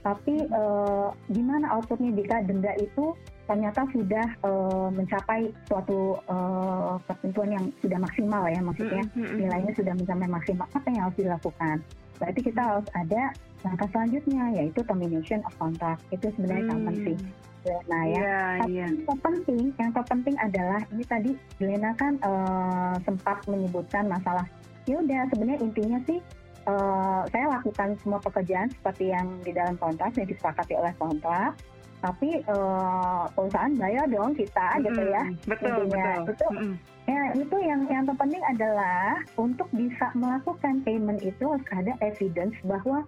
tapi 0.00 0.48
uh, 0.48 1.12
gimana 1.28 1.68
outputnya 1.76 2.16
jika 2.16 2.40
denda 2.48 2.72
itu 2.80 3.12
ternyata 3.50 3.82
sudah 3.90 4.26
uh, 4.46 4.88
mencapai 4.94 5.50
suatu 5.66 6.14
uh, 6.30 6.94
ketentuan 7.10 7.50
yang 7.50 7.64
sudah 7.82 7.98
maksimal 7.98 8.46
ya 8.46 8.62
maksudnya 8.62 9.02
nilainya 9.18 9.74
sudah 9.74 9.90
mencapai 9.98 10.30
maksimal. 10.30 10.70
Apa 10.70 10.86
yang 10.86 11.10
harus 11.10 11.18
dilakukan? 11.18 11.76
Berarti 12.22 12.40
kita 12.46 12.62
harus 12.62 12.86
ada 12.94 13.34
langkah 13.66 13.90
selanjutnya 13.90 14.54
yaitu 14.54 14.86
termination 14.86 15.42
of 15.42 15.52
contract. 15.58 15.98
Itu 16.14 16.30
sebenarnya 16.38 16.78
hmm. 16.78 17.02
sih 17.10 17.18
Nah 17.60 18.04
ya, 18.08 18.16
yeah, 18.16 18.48
tapi 18.64 18.72
yeah. 18.72 18.88
yang 18.88 19.04
terpenting, 19.04 19.64
yang 19.76 19.90
terpenting 19.92 20.36
adalah 20.40 20.80
ini 20.96 21.04
tadi 21.04 21.30
Lena 21.60 21.92
kan 21.92 22.16
uh, 22.24 22.96
sempat 23.04 23.44
menyebutkan 23.44 24.08
masalah. 24.08 24.48
Ya 24.88 24.96
udah 24.96 25.28
sebenarnya 25.28 25.60
intinya 25.60 25.98
sih 26.08 26.24
uh, 26.64 27.28
saya 27.28 27.52
lakukan 27.52 28.00
semua 28.00 28.16
pekerjaan 28.24 28.72
seperti 28.72 29.12
yang 29.12 29.28
di 29.44 29.52
dalam 29.52 29.76
kontrak 29.76 30.16
yang 30.16 30.24
disepakati 30.24 30.72
oleh 30.72 30.92
kontrak 30.96 31.52
tapi 32.00 32.40
uh, 32.48 33.28
perusahaan 33.36 33.74
bayar 33.76 34.04
dong 34.08 34.32
kita 34.32 34.66
mm 34.66 34.76
-hmm. 34.76 34.86
gitu 34.88 35.02
ya 35.04 35.22
betul 35.46 35.76
Intinya. 35.84 36.04
betul 36.24 36.32
itu 36.32 36.46
mm 36.48 36.58
-hmm. 36.58 36.74
ya 37.08 37.22
itu 37.36 37.56
yang 37.60 37.80
yang 37.88 38.04
terpenting 38.08 38.44
adalah 38.48 39.04
untuk 39.36 39.68
bisa 39.76 40.06
melakukan 40.16 40.74
payment 40.84 41.20
itu 41.20 41.44
harus 41.44 41.66
ada 41.72 41.92
evidence 42.00 42.56
bahwa 42.64 43.04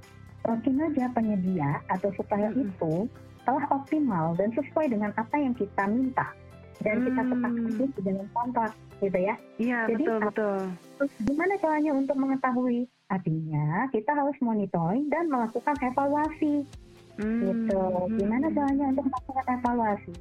uh, 0.48 0.58
kinerja 0.60 1.08
penyedia 1.16 1.80
atau 1.88 2.12
supplier 2.14 2.52
mm 2.52 2.56
-hmm. 2.56 2.68
itu 2.68 2.94
telah 3.42 3.64
optimal 3.74 4.38
dan 4.38 4.54
sesuai 4.54 4.86
dengan 4.86 5.10
apa 5.18 5.34
yang 5.34 5.50
kita 5.58 5.82
minta 5.90 6.30
dan 6.82 6.96
hmm. 6.98 7.04
kita 7.10 7.22
sepakati 7.30 7.84
dalam 8.02 8.28
kontrak 8.34 8.72
gitu 9.02 9.18
ya. 9.18 9.34
Iya 9.58 9.78
Jadi, 9.90 9.94
betul 10.02 10.18
betul. 10.30 10.58
Terus 10.98 11.12
gimana 11.26 11.52
caranya 11.58 11.92
untuk 11.94 12.16
mengetahui? 12.18 12.80
Artinya 13.12 13.66
kita 13.92 14.10
harus 14.16 14.36
monitoring 14.40 15.06
dan 15.12 15.28
melakukan 15.28 15.76
evaluasi 15.84 16.64
Hmm. 17.20 17.40
Gitu. 17.44 17.82
Hmm. 17.82 18.16
Gimana 18.16 18.46
caranya 18.52 18.84
untuk 18.92 19.04
melakukan 19.08 19.46
evaluasi? 19.60 20.14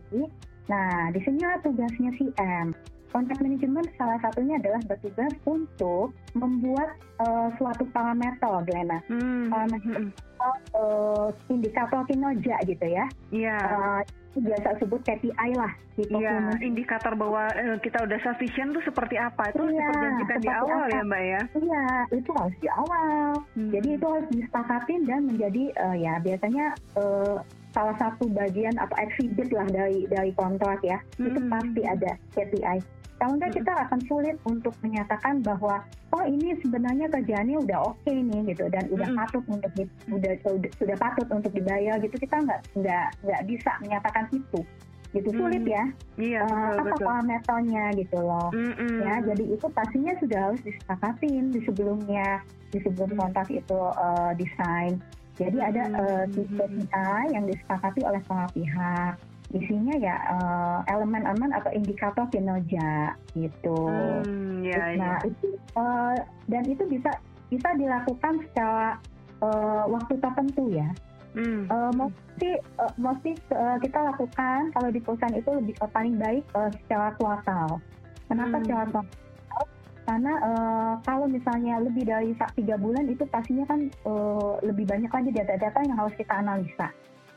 Nah, 0.68 1.12
di 1.12 1.20
sini 1.24 1.44
tugasnya 1.64 2.12
CM. 2.16 2.68
Kontak 3.12 3.44
manajemen 3.44 3.84
salah 4.00 4.16
satunya 4.24 4.56
adalah 4.56 4.80
bertugas 4.88 5.36
untuk 5.44 6.16
membuat 6.32 6.96
uh, 7.20 7.52
suatu 7.60 7.84
parameter, 7.92 8.64
Glenna. 8.64 9.04
Hmm. 9.12 9.52
Parameter 9.52 10.16
uh, 10.72 11.28
indikator 11.52 12.08
kinerja 12.08 12.56
gitu 12.64 12.86
ya. 12.88 13.06
Iya. 13.36 13.58
Yeah. 13.60 13.64
Uh, 13.68 14.02
biasa 14.40 14.80
sebut 14.80 15.02
KPI 15.04 15.52
lah 15.60 15.72
di 16.00 16.08
Iya, 16.08 16.56
indikator 16.64 17.14
bahwa 17.20 17.52
eh, 17.52 17.76
kita 17.84 18.08
udah 18.08 18.20
sufficient 18.24 18.72
tuh 18.72 18.84
seperti 18.88 19.20
apa? 19.20 19.52
Itu 19.52 19.68
Iya, 19.68 19.76
diperjanjikan 19.76 20.40
di 20.40 20.50
awal 20.50 20.80
apa? 20.88 20.96
ya, 20.96 21.02
Mbak 21.04 21.24
ya? 21.24 21.42
Iya, 21.60 21.84
itu 22.16 22.32
harus 22.32 22.58
di 22.64 22.70
awal. 22.72 23.30
Hmm. 23.60 23.72
Jadi 23.76 23.90
itu 24.00 24.06
harus 24.08 24.30
disepakatin 24.32 25.00
dan 25.04 25.20
menjadi 25.28 25.64
eh, 25.76 25.96
ya 26.00 26.14
biasanya 26.24 26.66
eh, 26.96 27.36
salah 27.72 27.96
satu 27.96 28.28
bagian 28.28 28.76
atau 28.76 28.96
exhibit 29.00 29.50
lah 29.50 29.66
dari 29.66 30.06
dari 30.06 30.32
kontrak 30.34 30.80
ya. 30.82 31.00
Itu 31.16 31.38
Hmm. 31.38 31.50
pasti 31.50 31.82
ada 31.82 32.12
KPI. 32.32 32.80
Kalau 33.16 33.38
enggak 33.38 33.54
kita 33.54 33.72
akan 33.78 34.00
sulit 34.02 34.36
untuk 34.44 34.74
menyatakan 34.82 35.40
bahwa 35.40 35.78
oh 36.10 36.26
ini 36.26 36.58
sebenarnya 36.58 37.06
kerjaannya 37.08 37.54
udah 37.62 37.80
oke 37.88 38.10
nih 38.10 38.50
gitu 38.50 38.66
dan 38.68 38.90
udah 38.90 39.06
Mm-mm. 39.06 39.20
patut 39.22 39.44
untuk 39.48 39.72
di- 39.72 39.94
udah, 40.10 40.34
sudah 40.42 40.72
sudah 40.76 40.98
patut 40.98 41.28
untuk 41.30 41.54
dibayar 41.54 42.02
gitu 42.02 42.18
kita 42.18 42.42
nggak 42.42 42.60
nggak 42.76 43.06
nggak 43.22 43.42
bisa 43.46 43.72
menyatakan 43.80 44.26
itu 44.32 44.66
gitu 45.12 45.30
sulit 45.38 45.62
Mm. 45.62 45.70
ya 45.70 45.84
Iya, 46.18 46.40
Eh, 46.40 46.50
betul 46.50 46.74
apa 46.74 46.84
betul. 46.90 47.06
parameternya 47.06 47.86
gitu 47.94 48.18
loh 48.18 48.50
Mm-mm. 48.50 48.98
ya 49.00 49.14
jadi 49.22 49.44
itu 49.46 49.66
pastinya 49.70 50.14
sudah 50.18 50.40
harus 50.42 50.62
disepakatin 50.64 51.44
di 51.48 51.60
sebelumnya 51.62 52.42
di 52.74 52.80
sebelum 52.82 53.10
Hmm. 53.12 53.20
kontrak 53.22 53.48
itu 53.48 53.78
eh, 53.78 54.32
desain 54.36 54.98
jadi 55.40 55.58
ada 55.72 55.84
Hmm. 55.88 56.28
eh, 56.28 56.46
KPI 56.58 57.24
yang 57.36 57.46
disepakati 57.48 58.02
oleh 58.04 58.22
semua 58.28 58.48
pihak 58.52 59.14
isinya 59.52 59.96
ya 60.00 60.16
eh, 60.32 60.80
elemen-elemen 60.96 61.52
atau 61.52 61.72
indikator 61.76 62.24
kinerja 62.32 63.16
gitu 63.36 63.80
Hmm, 64.24 64.64
ya, 64.64 64.96
nah 64.96 65.20
ya. 65.20 65.28
itu 65.28 65.48
eh, 65.76 66.16
dan 66.48 66.64
itu 66.68 66.84
bisa 66.88 67.12
bisa 67.52 67.70
dilakukan 67.76 68.40
secara 68.48 68.96
eh, 69.44 69.84
waktu 69.88 70.14
tertentu 70.20 70.72
ya 70.72 70.88
Hmm. 71.32 71.64
Eh, 71.64 71.92
mesti 71.96 72.60
eh, 72.60 72.94
mesti 73.00 73.32
eh, 73.56 73.78
kita 73.80 74.00
lakukan 74.04 74.68
kalau 74.76 74.92
di 74.92 75.00
perusahaan 75.00 75.32
itu 75.32 75.48
lebih 75.48 75.80
eh, 75.80 75.92
paling 75.96 76.20
baik 76.20 76.44
eh, 76.44 76.72
secara 76.84 77.16
kuartal. 77.16 77.80
Kenapa 78.28 78.60
Hmm. 78.60 78.64
secara 78.68 78.84
kuartal? 78.92 79.16
Karena 80.02 80.34
eh, 80.42 80.94
kalau 81.06 81.26
misalnya 81.30 81.78
lebih 81.82 82.10
dari 82.10 82.34
tiga 82.58 82.76
bulan 82.76 83.06
itu 83.06 83.24
pastinya 83.30 83.66
kan 83.70 83.80
eh, 83.88 84.54
lebih 84.66 84.86
banyak 84.90 85.12
lagi 85.12 85.30
data-data 85.30 85.80
yang 85.86 85.98
harus 85.98 86.14
kita 86.18 86.34
analisa. 86.34 86.90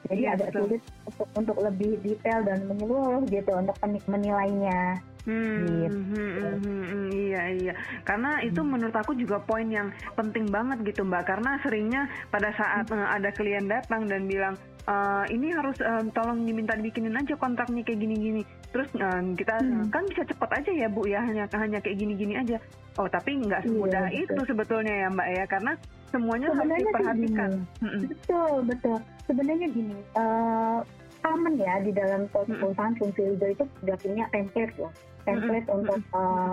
Jadi 0.04 0.20
Iya, 0.28 0.36
agak 0.36 0.48
betul. 0.52 0.60
sulit 0.68 0.82
untuk, 1.08 1.28
untuk 1.32 1.56
lebih 1.64 1.92
detail 2.04 2.40
dan 2.44 2.58
menyeluruh 2.68 3.24
gitu 3.32 3.52
untuk 3.56 3.76
menilainya. 4.04 5.00
Hmm, 5.24 5.56
Gitu. 5.80 5.96
hmm, 5.96 6.12
hmm, 6.12 6.56
hmm, 6.60 6.82
hmm, 6.84 7.06
iya 7.10 7.42
iya 7.50 7.74
karena 8.04 8.44
itu 8.44 8.60
menurut 8.60 8.92
aku 8.92 9.16
juga 9.16 9.40
poin 9.40 9.64
yang 9.64 9.88
penting 10.12 10.44
banget 10.46 10.84
gitu 10.84 11.00
mbak 11.00 11.24
karena 11.24 11.56
seringnya 11.58 12.04
pada 12.28 12.52
saat 12.52 12.84
eh, 12.86 13.08
ada 13.10 13.32
klien 13.32 13.64
datang 13.64 14.04
dan 14.04 14.28
bilang 14.28 14.52
"Eh, 14.84 15.24
ini 15.32 15.48
harus 15.48 15.80
eh, 15.80 16.04
tolong 16.12 16.44
diminta 16.44 16.76
dibikinin 16.76 17.16
aja 17.16 17.32
kontraknya 17.34 17.80
kayak 17.80 17.98
gini-gini 17.98 18.44
terus 18.68 18.92
eh, 18.92 19.20
kita 19.34 19.54
Hmm. 19.56 19.88
kan 19.88 20.04
bisa 20.04 20.22
cepat 20.24 20.60
aja 20.60 20.70
ya 20.74 20.88
bu 20.88 21.08
ya 21.08 21.24
hanya 21.24 21.48
hanya 21.50 21.80
kayak 21.80 21.96
gini-gini 21.96 22.36
aja 22.36 22.60
oh 22.94 23.08
tapi 23.08 23.40
nggak 23.40 23.64
semudah 23.64 24.04
Iya, 24.06 24.28
itu 24.28 24.36
betul. 24.36 24.44
sebetulnya 24.46 24.94
ya 24.94 25.08
mbak 25.08 25.28
ya 25.30 25.44
karena 25.48 25.72
semuanya 26.12 26.46
harus 26.46 26.60
Sebenarnya 26.60 26.84
diperhatikan 26.86 27.50
gini. 27.50 27.80
Mm-mm. 27.80 28.00
Betul, 28.06 28.54
betul. 28.68 28.98
Sebenarnya 29.24 29.66
gini, 29.66 29.96
eh 30.14 30.78
common 31.18 31.54
ya 31.56 31.74
di 31.80 31.90
dalam 31.90 32.20
perusahaan 32.28 32.94
fungsi 32.94 33.24
leader 33.24 33.50
itu 33.50 33.64
sudah 33.80 33.96
punya 33.96 34.24
template 34.28 34.76
loh. 34.76 34.92
Template 35.24 35.68
untuk 35.72 35.98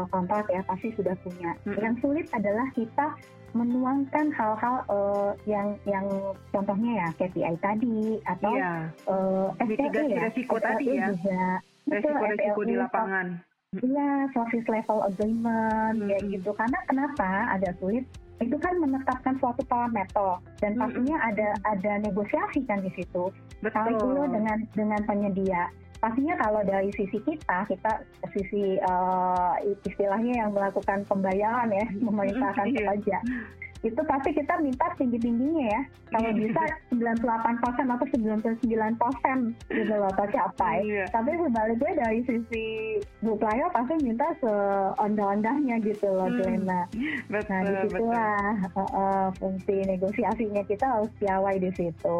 kontrak 0.09 0.45
ya 0.47 0.61
pasti 0.63 0.95
sudah 0.95 1.15
punya. 1.23 1.51
Yang 1.67 1.95
sulit 2.03 2.27
adalah 2.31 2.67
kita 2.71 3.15
menuangkan 3.51 4.31
hal-hal 4.31 4.75
eh, 4.87 5.31
yang 5.43 5.75
yang 5.83 6.07
contohnya 6.55 7.03
ya 7.03 7.07
KPI 7.19 7.55
tadi 7.59 8.15
atau 8.23 8.53
iya 8.55 8.87
eh, 9.11 9.47
STE 9.59 9.67
Mitigasi 9.67 10.11
ya. 10.15 10.19
resiko 10.23 10.55
tadi 10.59 10.85
ya. 10.87 11.11
Juga. 11.11 11.43
Resiko-resiko 11.81 12.61
di 12.63 12.75
SLE, 12.77 12.83
lapangan 12.87 13.27
Iya, 13.71 14.27
service 14.35 14.67
level 14.67 14.99
agreement 15.07 15.95
kayak 16.03 16.21
Mm-mm. 16.27 16.33
gitu. 16.35 16.51
Karena 16.51 16.79
kenapa 16.91 17.55
ada 17.55 17.71
sulit? 17.79 18.03
Itu 18.43 18.59
kan 18.59 18.75
menetapkan 18.83 19.39
suatu 19.39 19.63
parameter 19.63 20.43
dan 20.59 20.75
pastinya 20.75 21.15
ada 21.23 21.55
ada 21.63 22.03
negosiasi 22.03 22.67
kan 22.67 22.83
di 22.83 22.91
situ. 22.99 23.31
Betul 23.63 24.27
dengan 24.27 24.59
dengan 24.75 25.01
penyedia. 25.07 25.71
Pastinya 26.01 26.33
kalau 26.41 26.65
dari 26.65 26.89
sisi 26.97 27.21
kita, 27.21 27.69
kita 27.69 28.01
sisi 28.33 28.81
eh, 28.81 29.51
istilahnya 29.85 30.33
yang 30.41 30.49
melakukan 30.49 31.05
pembayaran 31.05 31.69
ya, 31.69 31.85
memerintahkan 32.01 32.65
Iya. 32.67 32.77
pekerja. 32.81 33.17
Itu 33.81 34.01
pasti 34.05 34.29
kita 34.31 34.53
minta 34.59 34.85
tinggi-tingginya 34.93 35.65
ya. 35.67 35.81
Kalau 36.11 36.31
bisa 36.33 36.61
98% 36.91 37.17
atau 37.87 38.05
99% 38.05 39.55
gitu 39.69 39.93
loh 39.93 40.11
tercapai. 40.13 40.75
Iya. 40.83 41.05
Tapi 41.09 41.31
sebaliknya 41.33 41.91
dari 41.97 42.19
sisi 42.21 42.65
supplier 43.19 43.69
pasti 43.71 43.93
minta 44.01 44.27
seondah-ondahnya 44.37 45.81
gitu 45.81 46.07
loh, 46.07 46.27
Hmm, 46.27 46.37
Glenna. 46.37 46.81
betul 47.27 47.49
Nah, 47.51 47.61
betul 47.61 47.73
di 47.73 47.89
situlah 47.89 48.37
eh, 48.61 48.91
eh, 48.93 49.27
fungsi 49.35 49.75
negosiasinya 49.83 50.63
kita 50.63 50.85
harus 50.87 51.11
piawai 51.17 51.55
di 51.57 51.71
situ. 51.73 52.17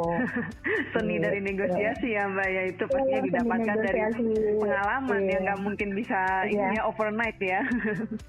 seni 0.93 1.15
dari 1.17 1.39
Gitu. 1.39 1.49
negosiasi 1.51 2.07
ya 2.11 2.27
mbak 2.27 2.47
ya 2.47 2.63
itu 2.65 2.83
pastinya 2.85 3.07
Iya, 3.07 3.17
seni 3.17 3.27
didapatkan 3.27 3.77
dari 3.77 4.01
pengalaman 4.57 5.19
Iya. 5.19 5.29
yang 5.29 5.41
nggak 5.43 5.59
mungkin 5.61 5.89
bisa 5.93 6.19
Iya. 6.47 6.63
ini 6.63 6.75
ya 6.75 6.83
overnight 6.85 7.37
ya 7.39 7.61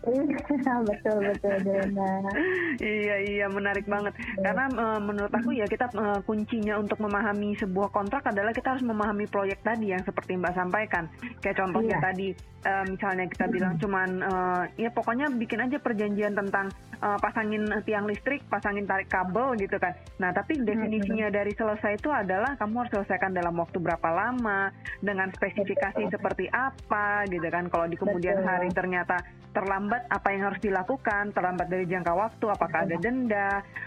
betul 0.89 1.17
betul 1.23 1.55
Glenna. 1.63 2.11
iya 2.83 3.17
iya 3.23 3.47
menarik 3.47 3.87
banget. 3.87 4.13
Karena 4.43 4.67
eh, 4.69 5.01
menurut 5.01 5.33
aku 5.33 5.55
ya 5.55 5.67
kita 5.71 5.87
eh, 5.95 6.21
kuncinya 6.27 6.83
untuk 6.83 6.99
memahami 6.99 7.55
sebuah 7.57 7.95
kontrak 7.95 8.27
adalah 8.27 8.51
kita 8.51 8.75
harus 8.75 8.85
memahami 8.85 9.31
proyek 9.31 9.63
tadi 9.63 9.95
yang 9.95 10.03
seperti 10.03 10.35
mbak 10.35 10.53
sampaikan. 10.59 11.07
Kayak 11.39 11.63
contohnya 11.63 11.97
Iya. 11.99 12.05
tadi 12.09 12.29
eh, 12.63 12.85
misalnya 12.89 13.25
kita 13.29 13.47
bilang 13.53 13.75
cuman 13.79 14.11
eh, 14.23 14.63
ya 14.87 14.91
pokoknya 14.91 15.29
bikin 15.37 15.61
aja 15.61 15.79
perjanjian 15.79 16.35
tentang 16.35 16.73
eh, 16.99 17.19
pasangin 17.21 17.69
tiang 17.85 18.07
listrik 18.09 18.43
pasangin 18.49 18.89
tarik 18.89 19.07
kabel 19.13 19.55
gitu 19.61 19.77
kan. 19.79 19.93
Nah 20.19 20.33
tapi 20.33 20.59
definisinya 20.59 21.29
dari 21.29 21.53
selesai 21.53 22.01
itu 22.01 22.09
adalah 22.09 22.57
kamu 22.57 22.87
harus 22.87 22.93
selesaikan 22.97 23.37
dalam 23.37 23.55
waktu 23.61 23.77
berapa 23.79 24.09
lama 24.09 24.73
dengan 25.05 25.29
spesifikasi 25.37 26.09
Betul. 26.09 26.15
seperti 26.17 26.45
apa 26.49 27.29
gitu 27.29 27.47
kan. 27.53 27.69
Kalau 27.69 27.87
di 27.87 27.97
kemudian 27.99 28.41
Betul. 28.41 28.49
hari 28.49 28.69
ternyata 28.73 29.17
terlambat 29.53 30.09
apa 30.09 30.29
yang 30.33 30.43
harus 30.49 30.61
dilakukan? 30.65 31.37
Terlambat 31.37 31.69
dari 31.69 31.85
jangka 31.85 32.13
waktu 32.17 32.47
apakah 32.49 32.89
ada 32.89 32.97
denda 32.97 33.12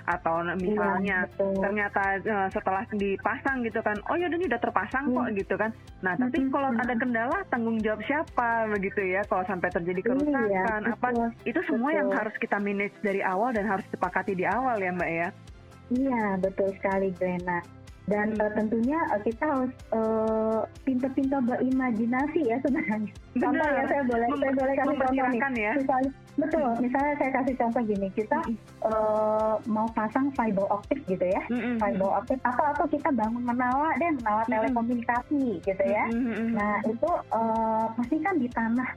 atau 0.05 0.35
misalnya 0.55 1.25
Iya, 1.25 1.29
betul. 1.29 1.53
ternyata 1.59 2.01
eh, 2.17 2.47
setelah 2.49 2.83
dipasang 2.91 3.57
gitu 3.61 3.79
kan 3.79 3.97
oh 4.05 4.15
ya 4.15 4.27
ini 4.27 4.45
udah 4.45 4.61
terpasang 4.61 5.05
kok 5.07 5.25
Hmm. 5.25 5.35
gitu 5.35 5.55
kan 5.55 5.71
nah 5.99 6.13
tapi 6.15 6.37
Hmm, 6.39 6.51
kalau 6.51 6.69
hmm. 6.69 6.81
ada 6.81 6.93
kendala 6.93 7.37
tanggung 7.47 7.77
jawab 7.79 8.01
siapa 8.03 8.49
begitu 8.69 9.01
ya 9.01 9.21
kalau 9.25 9.43
sampai 9.43 9.69
terjadi 9.69 10.01
kerusakan 10.03 10.45
Iya, 10.81 10.93
apa 10.93 11.07
itu 11.43 11.59
semua 11.65 11.89
yang 11.91 12.09
harus 12.09 12.35
kita 12.37 12.57
manage 12.57 12.95
dari 12.99 13.21
awal 13.21 13.49
dan 13.49 13.65
harus 13.65 13.85
disepakati 13.87 14.33
di 14.33 14.45
awal 14.45 14.77
ya 14.77 14.91
mbak 14.91 15.11
ya 15.11 15.29
Iya, 15.85 16.41
betul 16.41 16.73
sekali 16.75 17.13
Glenna. 17.13 17.61
Dan 18.05 18.27
Hmm. 18.31 18.39
eh, 18.39 18.51
tentunya 18.53 18.99
eh, 19.09 19.21
kita 19.23 19.43
harus 19.43 19.73
eh, 19.89 20.61
pintar-pintar 20.81 21.41
berimajinasi 21.41 22.39
ya 22.45 22.57
sebenarnya. 22.61 23.09
Contoh 23.41 23.65
ya, 23.67 23.83
saya 23.83 24.03
boleh, 24.03 24.27
Mem- 24.27 24.39
saya 24.39 24.53
boleh 24.53 24.73
kasih 24.73 24.85
contoh 24.95 25.09
nih. 25.09 25.41
ya 25.57 25.71
Misalnya, 25.73 26.11
betul, 26.35 26.69
misalnya 26.79 27.13
saya 27.15 27.31
kasih 27.33 27.55
contoh 27.55 27.81
gini, 27.83 28.07
kita 28.11 28.37
eh, 28.85 29.53
mau 29.65 29.87
pasang 29.91 30.29
fiber 30.31 30.69
optic 30.69 31.01
gitu 31.05 31.25
ya. 31.25 31.41
Mm-mm. 31.49 31.75
Fiber 31.75 32.09
optic 32.13 32.37
atau 32.41 32.65
atau 32.67 32.85
kita 32.85 33.09
bangun 33.09 33.41
menara 33.41 33.89
deh, 33.97 34.11
menara 34.13 34.43
Mm-mm. 34.43 34.53
telekomunikasi 34.53 35.43
gitu 35.61 35.83
ya. 35.83 36.05
Mm-mm. 36.07 36.53
Nah 36.53 36.77
itu 36.85 37.09
eh, 37.31 37.85
pasti 37.91 38.15
kan 38.19 38.35
di 38.35 38.47
tanah 38.47 38.89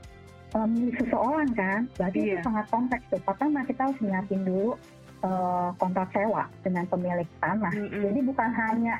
eh, 0.49 0.67
milik 0.67 0.95
seseorang 0.99 1.49
kan, 1.53 1.81
berarti 1.95 2.17
itu 2.19 2.29
Iya. 2.31 2.41
sangat 2.41 2.65
kompleks 2.67 3.05
tuh. 3.07 3.21
Pertama 3.21 3.65
kita 3.65 3.81
harus 3.83 3.99
nyiapin 3.99 4.41
dulu 4.43 4.77
eh, 5.23 5.69
kontrak 5.77 6.09
sewa 6.15 6.47
dengan 6.63 6.85
pemilik 6.87 7.29
tanah. 7.39 7.73
Mm-mm. 7.73 8.01
Jadi 8.05 8.19
bukan 8.23 8.49
hanya 8.55 8.95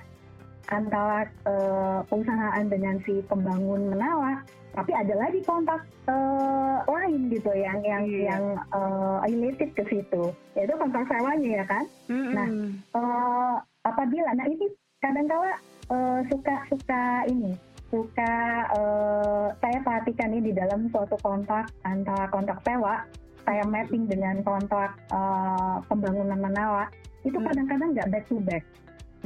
antara 0.69 1.25
eh, 1.49 1.99
perusahaan 2.05 2.65
dengan 2.69 3.01
si 3.01 3.25
pembangun 3.25 3.89
menara, 3.89 4.45
tapi 4.77 4.93
ada 4.93 5.17
lagi 5.17 5.41
kontrak 5.41 5.82
eh, 6.05 6.77
lain 6.86 7.34
gitu 7.34 7.51
yang 7.58 7.79
yang 7.82 8.03
Iya. 8.05 8.21
yang 8.29 8.43
eh, 8.69 9.17
related 9.25 9.69
ke 9.73 9.84
situ, 9.89 10.23
yaitu 10.53 10.73
kontrak 10.77 11.10
sewanya 11.10 11.63
ya 11.63 11.65
kan. 11.65 11.86
Mm-mm. 12.12 12.34
Nah, 12.38 12.47
eh, 12.93 13.55
apabila 13.88 14.29
nah 14.38 14.45
ini 14.45 14.69
kadang-kala 15.01 15.58
eh, 15.89 16.19
suka 16.29 16.55
suka 16.69 17.25
ini 17.32 17.55
suka 17.89 18.34
eh, 18.77 19.47
saya 19.58 19.77
perhatikan 19.82 20.29
ini 20.29 20.51
di 20.51 20.53
dalam 20.53 20.86
suatu 20.93 21.17
kontrak 21.25 21.73
antara 21.82 22.29
kontrak 22.29 22.62
sewa 22.62 23.01
saya 23.45 23.63
mapping 23.67 24.06
dengan 24.08 24.41
kontrak 24.43 24.95
eh, 25.12 25.75
pembangunan 25.88 26.39
menara 26.39 26.86
itu 27.28 27.36
Hmm. 27.36 27.47
kadang-kadang 27.52 27.89
nggak 27.95 28.10
back 28.12 28.25
to 28.32 28.39
back 28.43 28.63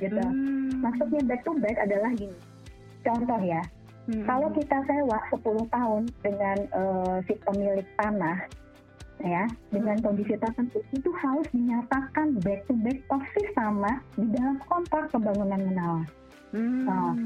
gitu 0.01 0.17
Mm. 0.25 0.81
maksudnya 0.81 1.21
back 1.29 1.41
to 1.45 1.53
back 1.61 1.77
adalah 1.77 2.09
gini 2.17 2.33
contoh 3.05 3.37
ya 3.45 3.61
Mm-mm. 4.09 4.25
kalau 4.25 4.49
kita 4.57 4.77
sewa 4.89 5.17
10 5.29 5.69
tahun 5.69 6.03
dengan 6.25 6.57
eh, 6.65 7.17
si 7.29 7.33
pemilik 7.45 7.85
tanah 8.01 8.41
ya 9.23 9.45
dengan 9.69 9.95
kondisi 10.03 10.35
tertentu 10.35 10.81
itu 10.91 11.09
harus 11.21 11.47
dinyatakan 11.53 12.35
back 12.41 12.65
to 12.67 12.73
back 12.81 12.99
persis 13.07 13.47
sama 13.55 14.01
di 14.17 14.25
dalam 14.33 14.57
kontrak 14.67 15.07
pembangunan 15.13 15.61
menara. 15.63 16.03
Hmm. 16.53 16.85
Nah, 16.85 17.17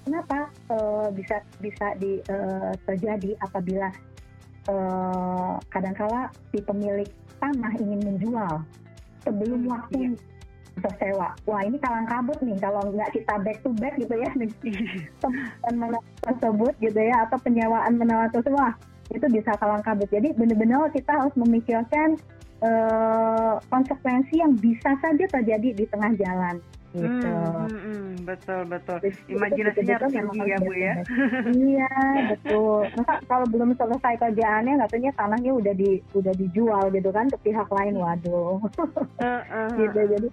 kenapa 0.00 0.48
uh, 0.72 1.12
bisa 1.12 1.44
bisa 1.60 1.92
di, 2.00 2.24
uh, 2.32 2.72
terjadi 2.88 3.36
apabila 3.44 3.92
uh, 4.70 5.56
kadangkala 5.72 6.30
si 6.52 6.58
pemilik 6.62 7.08
tanah 7.38 7.72
ingin 7.78 8.00
menjual 8.02 8.62
sebelum 9.22 9.66
hmm, 9.66 9.72
waktu 9.72 9.96
iya. 9.98 10.10
tersewa. 10.80 11.28
Wah 11.48 11.62
ini 11.64 11.80
kalang 11.80 12.06
kabut 12.06 12.38
nih 12.44 12.56
kalau 12.60 12.82
nggak 12.92 13.10
kita 13.16 13.34
back 13.42 13.58
to 13.64 13.70
back 13.80 13.94
gitu 13.96 14.14
ya 14.14 14.30
teman 15.64 15.92
tersebut 16.22 16.74
gitu 16.78 17.00
ya 17.00 17.26
atau 17.28 17.38
penyewaan 17.40 17.96
menawar 17.96 18.28
tersebut 18.30 18.54
wah 18.54 18.72
itu 19.10 19.26
bisa 19.30 19.54
kalang 19.58 19.82
kabut. 19.82 20.08
Jadi 20.10 20.34
benar-benar 20.34 20.90
kita 20.92 21.12
harus 21.14 21.34
memikirkan 21.38 22.18
uh, 22.62 23.62
konsekuensi 23.70 24.42
yang 24.42 24.54
bisa 24.58 24.98
saja 24.98 25.24
terjadi 25.30 25.68
di 25.74 25.84
tengah 25.88 26.12
jalan 26.18 26.58
gitu. 26.96 27.28
Hmm, 27.28 27.68
hmm, 27.68 27.80
hmm, 27.80 28.08
betul 28.24 28.60
betul. 28.66 28.98
Imajinasinya 29.28 29.94
harus 30.00 30.12
tinggi 30.12 30.40
ya 30.48 30.58
bu 30.58 30.72
ya. 30.72 30.94
iya 31.68 31.92
betul. 32.32 32.88
Masa 32.96 33.14
kalau 33.28 33.46
belum 33.52 33.70
selesai 33.76 34.14
kerjaannya 34.18 34.74
katanya 34.88 35.10
tanahnya 35.14 35.52
udah 35.52 35.74
di 35.76 36.00
udah 36.16 36.34
dijual 36.34 36.84
gitu 36.90 37.10
kan 37.12 37.28
ke 37.28 37.38
pihak 37.44 37.68
lain 37.68 37.94
waduh. 38.00 38.58
Uh, 39.20 39.26
uh. 39.46 39.68
gitu 39.80 40.00
jadi 40.16 40.28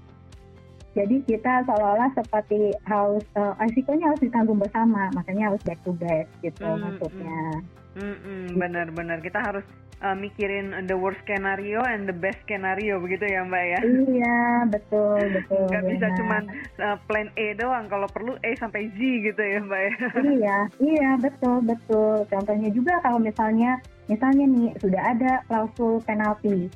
jadi 0.93 1.15
kita 1.25 1.65
seolah-olah 1.65 2.13
seperti 2.13 2.69
harus 2.85 3.25
uh, 3.33 3.57
risikonya 3.57 4.13
harus 4.13 4.21
ditanggung 4.21 4.61
bersama, 4.61 5.09
makanya 5.17 5.49
harus 5.49 5.61
back 5.65 5.81
to 5.81 5.91
back 5.97 6.29
gitu 6.45 6.61
hmm, 6.61 6.85
maksudnya. 6.85 7.41
Hmm, 7.65 7.82
hmm, 7.97 8.57
benar-benar 8.57 9.19
kita 9.21 9.39
harus 9.41 9.65
uh, 10.03 10.13
mikirin 10.13 10.75
the 10.85 10.93
worst 10.93 11.23
scenario 11.23 11.79
and 11.87 12.05
the 12.05 12.15
best 12.15 12.37
scenario 12.45 12.99
begitu 12.99 13.23
ya 13.25 13.41
Mbak 13.47 13.65
ya? 13.65 13.79
Iya 13.81 14.41
betul 14.67 15.19
betul. 15.31 15.65
Gak 15.71 15.83
bisa 15.87 16.07
cuma 16.19 16.37
uh, 16.83 16.97
plan 17.07 17.31
A 17.39 17.47
doang, 17.55 17.85
kalau 17.87 18.07
perlu 18.11 18.35
A 18.43 18.51
sampai 18.59 18.91
Z 18.93 18.99
gitu 18.99 19.41
ya 19.41 19.59
Mbak 19.63 19.81
ya? 19.81 19.93
Iya 20.19 20.57
iya 20.83 21.09
betul 21.17 21.63
betul. 21.63 22.27
Contohnya 22.27 22.69
juga 22.69 22.99
kalau 23.01 23.17
misalnya 23.17 23.79
misalnya 24.11 24.45
nih 24.45 24.69
sudah 24.83 25.01
ada 25.15 25.31
klausul 25.47 26.03
penalti 26.03 26.67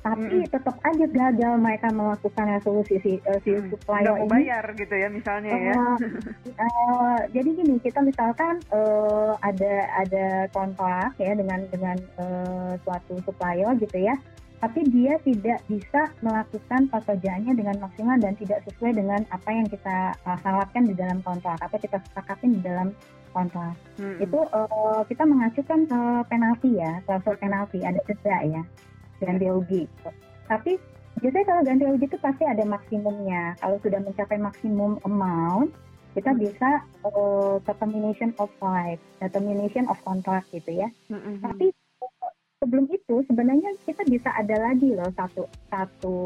tapi 0.00 0.44
hmm. 0.44 0.48
tetap 0.48 0.76
aja 0.80 1.06
gagal 1.06 1.54
mereka 1.60 1.92
melakukan 1.92 2.46
resolusi 2.56 2.96
si, 3.04 3.12
uh, 3.28 3.36
si 3.44 3.52
hmm. 3.52 3.68
supplier 3.68 4.16
ini. 4.16 4.28
bayar 4.32 4.64
gitu 4.72 4.94
ya 4.96 5.08
misalnya 5.12 5.52
uh, 5.52 5.60
ya. 5.60 5.76
uh, 6.56 7.18
jadi 7.36 7.48
gini 7.52 7.76
kita 7.84 8.00
misalkan 8.00 8.64
uh, 8.72 9.36
ada 9.44 9.74
ada 10.00 10.26
kontrak 10.56 11.12
ya 11.20 11.36
dengan 11.36 11.68
dengan 11.68 11.96
uh, 12.16 12.72
suatu 12.80 13.20
supplier 13.28 13.76
gitu 13.76 13.98
ya, 14.00 14.16
tapi 14.64 14.88
dia 14.88 15.20
tidak 15.20 15.60
bisa 15.68 16.08
melakukan 16.24 16.88
pekerjaannya 16.88 17.52
dengan 17.52 17.76
maksimal 17.84 18.16
dan 18.16 18.32
tidak 18.40 18.64
sesuai 18.72 18.96
dengan 18.96 19.20
apa 19.28 19.50
yang 19.52 19.68
kita 19.68 20.16
uh, 20.24 20.38
harapkan 20.40 20.88
di 20.88 20.96
dalam 20.96 21.20
kontrak, 21.20 21.60
apa 21.60 21.76
kita 21.76 22.00
sepakatin 22.08 22.56
di 22.56 22.60
dalam 22.64 22.96
kontrak. 23.36 23.76
Hmm. 24.00 24.16
Itu 24.16 24.48
uh, 24.48 25.04
kita 25.04 25.28
mengajukan 25.28 25.84
uh, 25.92 26.22
penalti 26.24 26.80
ya, 26.80 27.04
klausul 27.04 27.36
penalti 27.36 27.84
ada 27.84 28.00
denda 28.08 28.38
ya 28.48 28.64
ganti 29.20 29.46
rugi. 29.46 29.82
Tapi 30.48 30.80
biasanya 31.20 31.46
kalau 31.46 31.62
ganti 31.62 31.84
rugi 31.86 32.06
itu 32.08 32.18
pasti 32.18 32.44
ada 32.48 32.64
maksimumnya. 32.66 33.54
Kalau 33.60 33.76
sudah 33.84 34.00
mencapai 34.02 34.38
maksimum 34.40 34.98
amount, 35.06 35.70
kita 36.14 36.30
hmm. 36.34 36.40
bisa 36.42 36.70
uh, 37.06 37.56
termination 37.78 38.34
of 38.42 38.50
life, 38.58 38.98
termination 39.30 39.86
of 39.86 39.98
contract 40.02 40.50
gitu 40.50 40.74
ya. 40.74 40.88
Mm-hmm. 41.06 41.38
Tapi 41.38 41.66
sebelum 42.60 42.86
itu 42.92 43.24
sebenarnya 43.30 43.70
kita 43.88 44.02
bisa 44.10 44.28
ada 44.36 44.52
lagi 44.58 44.92
loh 44.92 45.08
satu 45.16 45.48
satu 45.72 46.16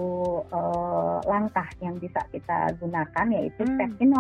uh, 0.51 1.21
langkah 1.29 1.69
yang 1.79 1.95
bisa 2.01 2.19
kita 2.35 2.75
gunakan 2.83 3.27
yaitu 3.31 3.63
mm. 3.63 3.71
step 3.79 3.93
in 4.03 4.11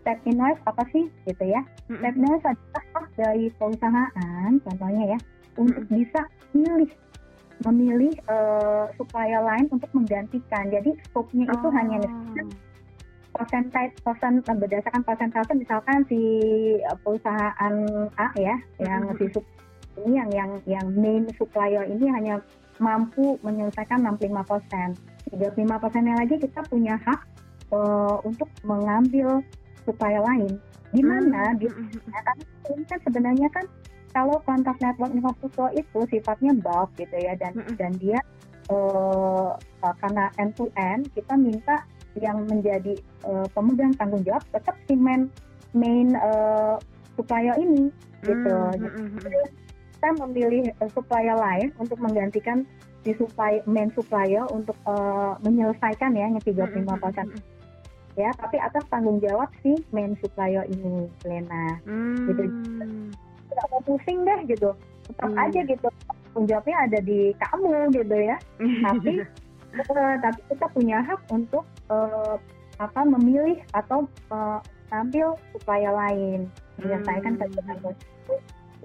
step 0.00 0.18
in 0.24 0.36
life 0.40 0.60
apa 0.64 0.82
sih 0.94 1.10
gitu 1.26 1.44
ya? 1.44 1.60
Mm-hmm. 1.90 1.98
Step 2.00 2.14
in 2.14 2.24
life 2.24 2.44
adalah 2.46 2.84
hak 2.94 3.06
dari 3.18 3.44
perusahaan 3.58 4.50
contohnya 4.64 5.04
ya 5.12 5.18
untuk 5.58 5.82
mm-hmm. 5.82 5.98
bisa 5.98 6.20
milih 6.54 6.90
memilih 7.62 8.12
uh, 8.26 8.90
supplier 8.98 9.40
lain 9.40 9.70
untuk 9.70 9.90
menggantikan. 9.94 10.66
Jadi 10.72 10.98
scope-nya 11.10 11.46
itu 11.46 11.68
oh. 11.68 11.72
hanya 11.72 11.96
misalkan 12.02 12.46
percentage 13.34 13.94
persen 14.06 14.32
berdasarkan 14.46 15.02
persentase 15.02 15.52
misalkan 15.58 16.06
si 16.06 16.20
eh, 16.78 16.98
perusahaan 17.02 17.74
A 18.14 18.28
ya 18.38 18.54
yang 18.78 19.10
mm 19.10 19.18
-hmm. 19.18 19.30
si 19.34 19.42
ini 20.06 20.18
yang 20.18 20.30
yang 20.30 20.50
yang 20.66 20.86
main 20.94 21.26
supplier 21.34 21.86
ini 21.86 22.06
hanya 22.10 22.38
mampu 22.82 23.38
menyelesaikan 23.46 24.02
65 24.02 24.50
persen. 24.50 24.88
35 25.30 25.82
persennya 25.82 26.14
lagi 26.18 26.36
kita 26.42 26.60
punya 26.66 26.98
hak 26.98 27.20
uh, 27.70 28.18
untuk 28.26 28.50
mengambil 28.66 29.42
supplier 29.86 30.22
lain. 30.22 30.58
Di 30.90 31.02
mana 31.02 31.54
mm 31.54 31.58
-hmm. 31.58 31.58
di, 31.62 31.66
ini 32.74 32.84
kan 32.86 32.98
sebenarnya 33.06 33.48
kan 33.54 33.66
kalau 34.14 34.38
kontak 34.46 34.78
network 34.78 35.10
infrastruktur 35.10 35.68
itu 35.74 36.00
sifatnya 36.06 36.54
bulk 36.54 36.94
gitu 36.94 37.18
ya 37.18 37.34
dan 37.34 37.52
mm 37.58 37.62
-hmm. 37.66 37.76
dan 37.76 37.92
dia 37.98 38.18
uh, 38.70 39.58
karena 40.00 40.30
end 40.38 40.54
to 40.54 40.70
end 40.78 41.10
kita 41.12 41.34
minta 41.34 41.82
yang 42.14 42.46
menjadi 42.46 42.94
uh, 43.26 43.44
pemegang 43.50 43.90
tanggung 43.98 44.22
jawab 44.22 44.46
tetap 44.54 44.78
si 44.86 44.94
main 44.94 45.26
main 45.74 46.14
uh, 46.14 46.78
supplier 47.18 47.58
ini 47.58 47.90
gitu. 48.22 48.54
Mm 48.78 48.86
-hmm. 48.86 49.18
Jadi 49.26 49.40
kita 49.98 50.08
memilih 50.22 50.64
uh, 50.78 50.90
supplier 50.94 51.34
lain 51.34 51.74
untuk 51.82 51.98
menggantikan 51.98 52.62
si 53.02 53.12
supply 53.18 53.58
main 53.66 53.90
supplier 53.98 54.46
untuk 54.54 54.78
uh, 54.86 55.34
menyelesaikan 55.42 56.14
ya 56.14 56.30
yang 56.30 56.38
35 56.38 57.02
persen. 57.02 57.26
Mm 57.28 57.34
-hmm. 57.34 57.52
Ya, 58.14 58.30
tapi 58.38 58.62
atas 58.62 58.86
tanggung 58.94 59.18
jawab 59.18 59.50
si 59.58 59.74
main 59.90 60.14
supplier 60.22 60.62
ini, 60.70 61.10
Lena. 61.26 61.82
Mm. 61.82 62.30
Gitu 62.30 62.42
nggak 63.54 63.68
mau 63.70 63.82
pusing 63.86 64.18
deh 64.26 64.40
gitu. 64.50 64.70
Tetap 65.06 65.30
hmm. 65.30 65.44
aja 65.46 65.60
gitu. 65.64 65.88
Tanggung 66.10 66.46
jawabnya 66.50 66.76
ada 66.90 66.98
di 67.00 67.20
kamu 67.38 67.94
gitu 67.94 68.16
ya. 68.18 68.36
Tapi 68.58 69.12
uh, 69.94 70.14
tapi 70.24 70.40
kita 70.50 70.66
punya 70.74 70.98
hak 71.06 71.20
untuk 71.30 71.64
uh, 71.88 72.36
apa 72.82 73.00
memilih 73.06 73.62
atau 73.72 74.10
uh, 74.34 74.58
ambil 74.90 75.38
supaya 75.54 75.90
lain. 75.94 76.50
Menyelesaikan 76.82 77.38
hmm. 77.38 77.40
tersebut 77.40 77.96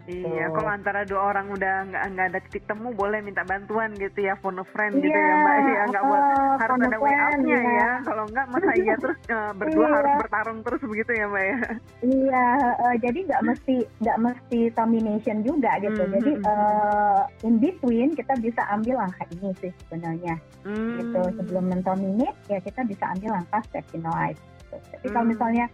Iya, 0.09 0.45
kalau 0.49 0.69
antara 0.73 1.05
dua 1.05 1.21
orang 1.29 1.53
udah 1.53 1.75
nggak 1.85 2.03
nggak 2.17 2.27
ada 2.33 2.39
titik 2.49 2.65
temu, 2.65 2.89
boleh 2.97 3.21
minta 3.21 3.45
bantuan 3.45 3.93
gitu 3.93 4.25
ya, 4.25 4.33
phone 4.41 4.57
a 4.57 4.65
friend 4.73 4.97
gitu 4.97 5.13
ya 5.13 5.33
mbak. 5.45 5.57
Iya, 5.61 5.81
nggak 5.93 6.03
uh, 6.03 6.53
harus 6.57 6.77
ada 6.81 6.97
way 6.97 7.13
out-nya 7.13 7.59
ya. 7.61 7.73
ya. 7.77 7.91
Kalau 8.09 8.23
nggak 8.25 8.45
masa 8.49 8.71
iya 8.81 8.95
terus 8.97 9.17
uh, 9.29 9.51
berdua 9.59 9.85
iya. 9.85 9.95
harus 10.01 10.13
bertarung 10.25 10.59
terus 10.65 10.81
begitu 10.81 11.11
ya 11.13 11.25
mbak 11.29 11.45
ya. 11.45 11.57
Iya, 12.01 12.47
uh, 12.81 12.95
jadi 12.97 13.19
nggak 13.29 13.43
mesti 13.45 13.75
nggak 14.01 14.17
mesti 14.17 14.59
termination 14.73 15.37
juga 15.45 15.71
gitu. 15.77 16.01
Hmm. 16.01 16.13
Jadi 16.17 16.31
uh, 16.41 17.21
in 17.45 17.55
between 17.61 18.09
kita 18.17 18.33
bisa 18.41 18.61
ambil 18.73 19.05
langkah 19.05 19.25
ini 19.37 19.53
sih 19.61 19.71
sebenarnya. 19.85 20.35
Hmm. 20.65 20.97
Gitu 21.05 21.21
sebelum 21.37 21.69
menterminate 21.69 22.37
ya 22.49 22.57
kita 22.57 22.81
bisa 22.81 23.05
ambil 23.13 23.37
langkah 23.37 23.61
step 23.69 23.85
in 23.93 24.01
life. 24.09 24.41
Tapi 24.71 25.07
kalau 25.09 25.25
hmm. 25.25 25.33
misalnya 25.33 25.65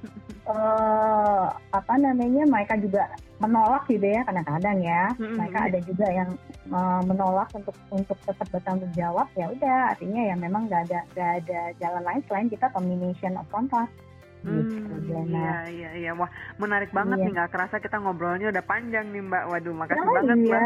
uh, 0.48 1.46
apa 1.76 1.94
namanya 2.00 2.44
mereka 2.48 2.80
juga 2.80 3.12
menolak 3.44 3.84
gitu 3.92 4.08
ya 4.08 4.22
kadang-kadang 4.24 4.78
ya. 4.80 5.04
Hmm. 5.20 5.36
mereka 5.36 5.58
ada 5.68 5.80
juga 5.84 6.08
yang 6.08 6.30
uh, 6.72 7.02
menolak 7.04 7.50
untuk 7.52 7.76
untuk 7.92 8.18
tetap 8.24 8.48
bertanggung 8.50 8.94
jawab 8.96 9.28
ya 9.36 9.52
udah. 9.52 9.96
Artinya 9.96 10.22
ya 10.32 10.36
memang 10.40 10.72
gak 10.72 10.88
ada 10.92 11.00
gak 11.14 11.32
ada 11.44 11.60
jalan 11.82 12.04
lain 12.04 12.22
selain 12.28 12.48
kita 12.48 12.72
termination 12.72 13.36
of 13.36 13.48
contract. 13.52 13.92
Gitu, 14.46 14.78
hmm, 14.78 15.26
iya 15.34 15.54
iya 15.74 15.90
iya. 15.98 16.12
Wah 16.14 16.30
menarik 16.62 16.94
banget 16.94 17.18
iya. 17.18 17.26
nih. 17.26 17.34
Nggak 17.34 17.50
kerasa 17.50 17.82
kita 17.82 17.98
ngobrolnya 17.98 18.54
udah 18.54 18.62
panjang 18.62 19.10
nih 19.10 19.26
mbak. 19.26 19.50
Waduh 19.50 19.74
makasih 19.74 20.06
oh, 20.06 20.14
banget 20.22 20.38
iya. 20.38 20.46
mbak 20.46 20.64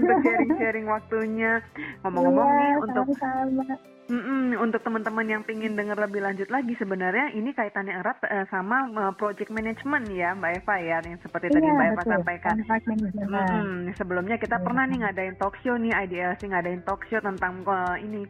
untuk 0.00 0.16
sharing 0.24 0.52
sharing 0.56 0.86
waktunya. 0.96 1.52
Ngomong-ngomong 2.00 2.48
iya, 2.48 2.56
nih 2.56 2.72
untuk 2.80 3.06
Mm 3.12 3.97
-mm, 4.08 4.56
untuk 4.58 4.80
teman-teman 4.80 5.26
yang 5.28 5.42
ingin 5.46 5.76
dengar 5.76 6.00
lebih 6.00 6.24
lanjut 6.24 6.48
lagi 6.48 6.72
sebenarnya 6.80 7.32
ini 7.36 7.52
kaitannya 7.52 7.94
erat 8.00 8.18
uh, 8.24 8.46
sama 8.48 8.88
uh, 8.96 9.12
project 9.14 9.52
management 9.52 10.08
ya 10.10 10.32
Mbak 10.32 10.64
Eva 10.64 10.74
ya 10.80 10.96
yang 11.04 11.20
seperti 11.20 11.52
iya, 11.52 11.54
tadi 11.54 11.66
Mbak 11.68 11.88
Eva 11.92 12.02
sampaikan. 12.08 12.54
Mm 12.58 13.10
-mm, 13.14 13.72
sebelumnya 13.94 14.36
kita 14.40 14.56
iya. 14.58 14.64
pernah 14.64 14.84
nih 14.88 14.98
ngadain 15.04 15.36
talk 15.36 15.54
show 15.60 15.76
nih 15.76 15.92
IDLC 15.92 16.48
ngadain 16.48 16.82
talk 16.82 17.04
show 17.06 17.20
tentang 17.20 17.60
uh, 17.68 17.96
ini 18.00 18.24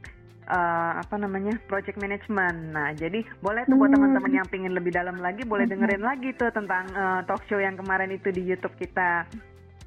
uh, 0.49 0.93
apa 0.99 1.15
namanya 1.21 1.55
project 1.69 2.01
management. 2.01 2.73
Nah, 2.73 2.91
jadi 2.97 3.23
boleh 3.45 3.69
tuh 3.69 3.77
buat 3.77 3.93
hmm. 3.93 3.97
teman-teman 4.01 4.33
yang 4.33 4.49
pingin 4.49 4.73
lebih 4.75 4.93
dalam 4.93 5.21
lagi 5.21 5.45
boleh 5.45 5.69
hmm. 5.69 5.73
dengerin 5.77 6.03
lagi 6.03 6.31
tuh 6.35 6.51
tentang 6.51 6.89
uh, 6.97 7.21
talk 7.29 7.45
show 7.47 7.61
yang 7.61 7.77
kemarin 7.77 8.11
itu 8.11 8.33
di 8.33 8.43
YouTube 8.43 8.75
kita. 8.81 9.29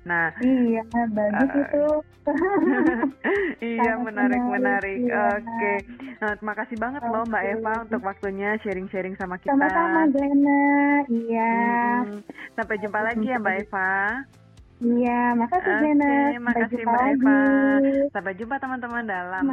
Nah, 0.02 0.34
iya 0.42 0.82
bagus 1.14 1.52
uh, 1.54 1.62
itu. 1.62 1.86
iya 3.74 3.94
menarik 4.02 4.42
menarik. 4.42 4.98
Iya. 4.98 5.38
Oke, 5.38 5.46
okay. 5.46 5.78
nah, 6.18 6.34
terima 6.38 6.54
kasih 6.58 6.78
banget 6.82 7.02
okay. 7.06 7.14
loh 7.14 7.24
Mbak 7.30 7.44
Eva 7.54 7.74
untuk 7.86 8.02
waktunya 8.02 8.50
sharing-sharing 8.66 9.14
sama 9.22 9.38
kita. 9.38 9.54
Sama-sama 9.54 10.10
Glenna. 10.10 10.66
Iya. 11.06 11.54
Hmm. 12.06 12.20
Sampai 12.58 12.82
jumpa 12.82 13.00
lagi 13.06 13.26
ya 13.30 13.38
Mbak 13.38 13.58
Eva. 13.66 13.94
Iya, 14.82 15.22
makasih 15.38 15.74
okay, 15.78 15.94
Jana. 15.94 16.14
Makasih 16.42 16.82
Mbak 16.82 17.06
Eva. 17.14 17.40
Sampai 18.10 18.34
jumpa 18.34 18.56
teman-teman 18.58 19.04
dalam 19.06 19.46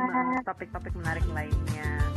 topik-topik 0.48 0.96
menarik 0.96 1.24
lainnya. 1.36 2.07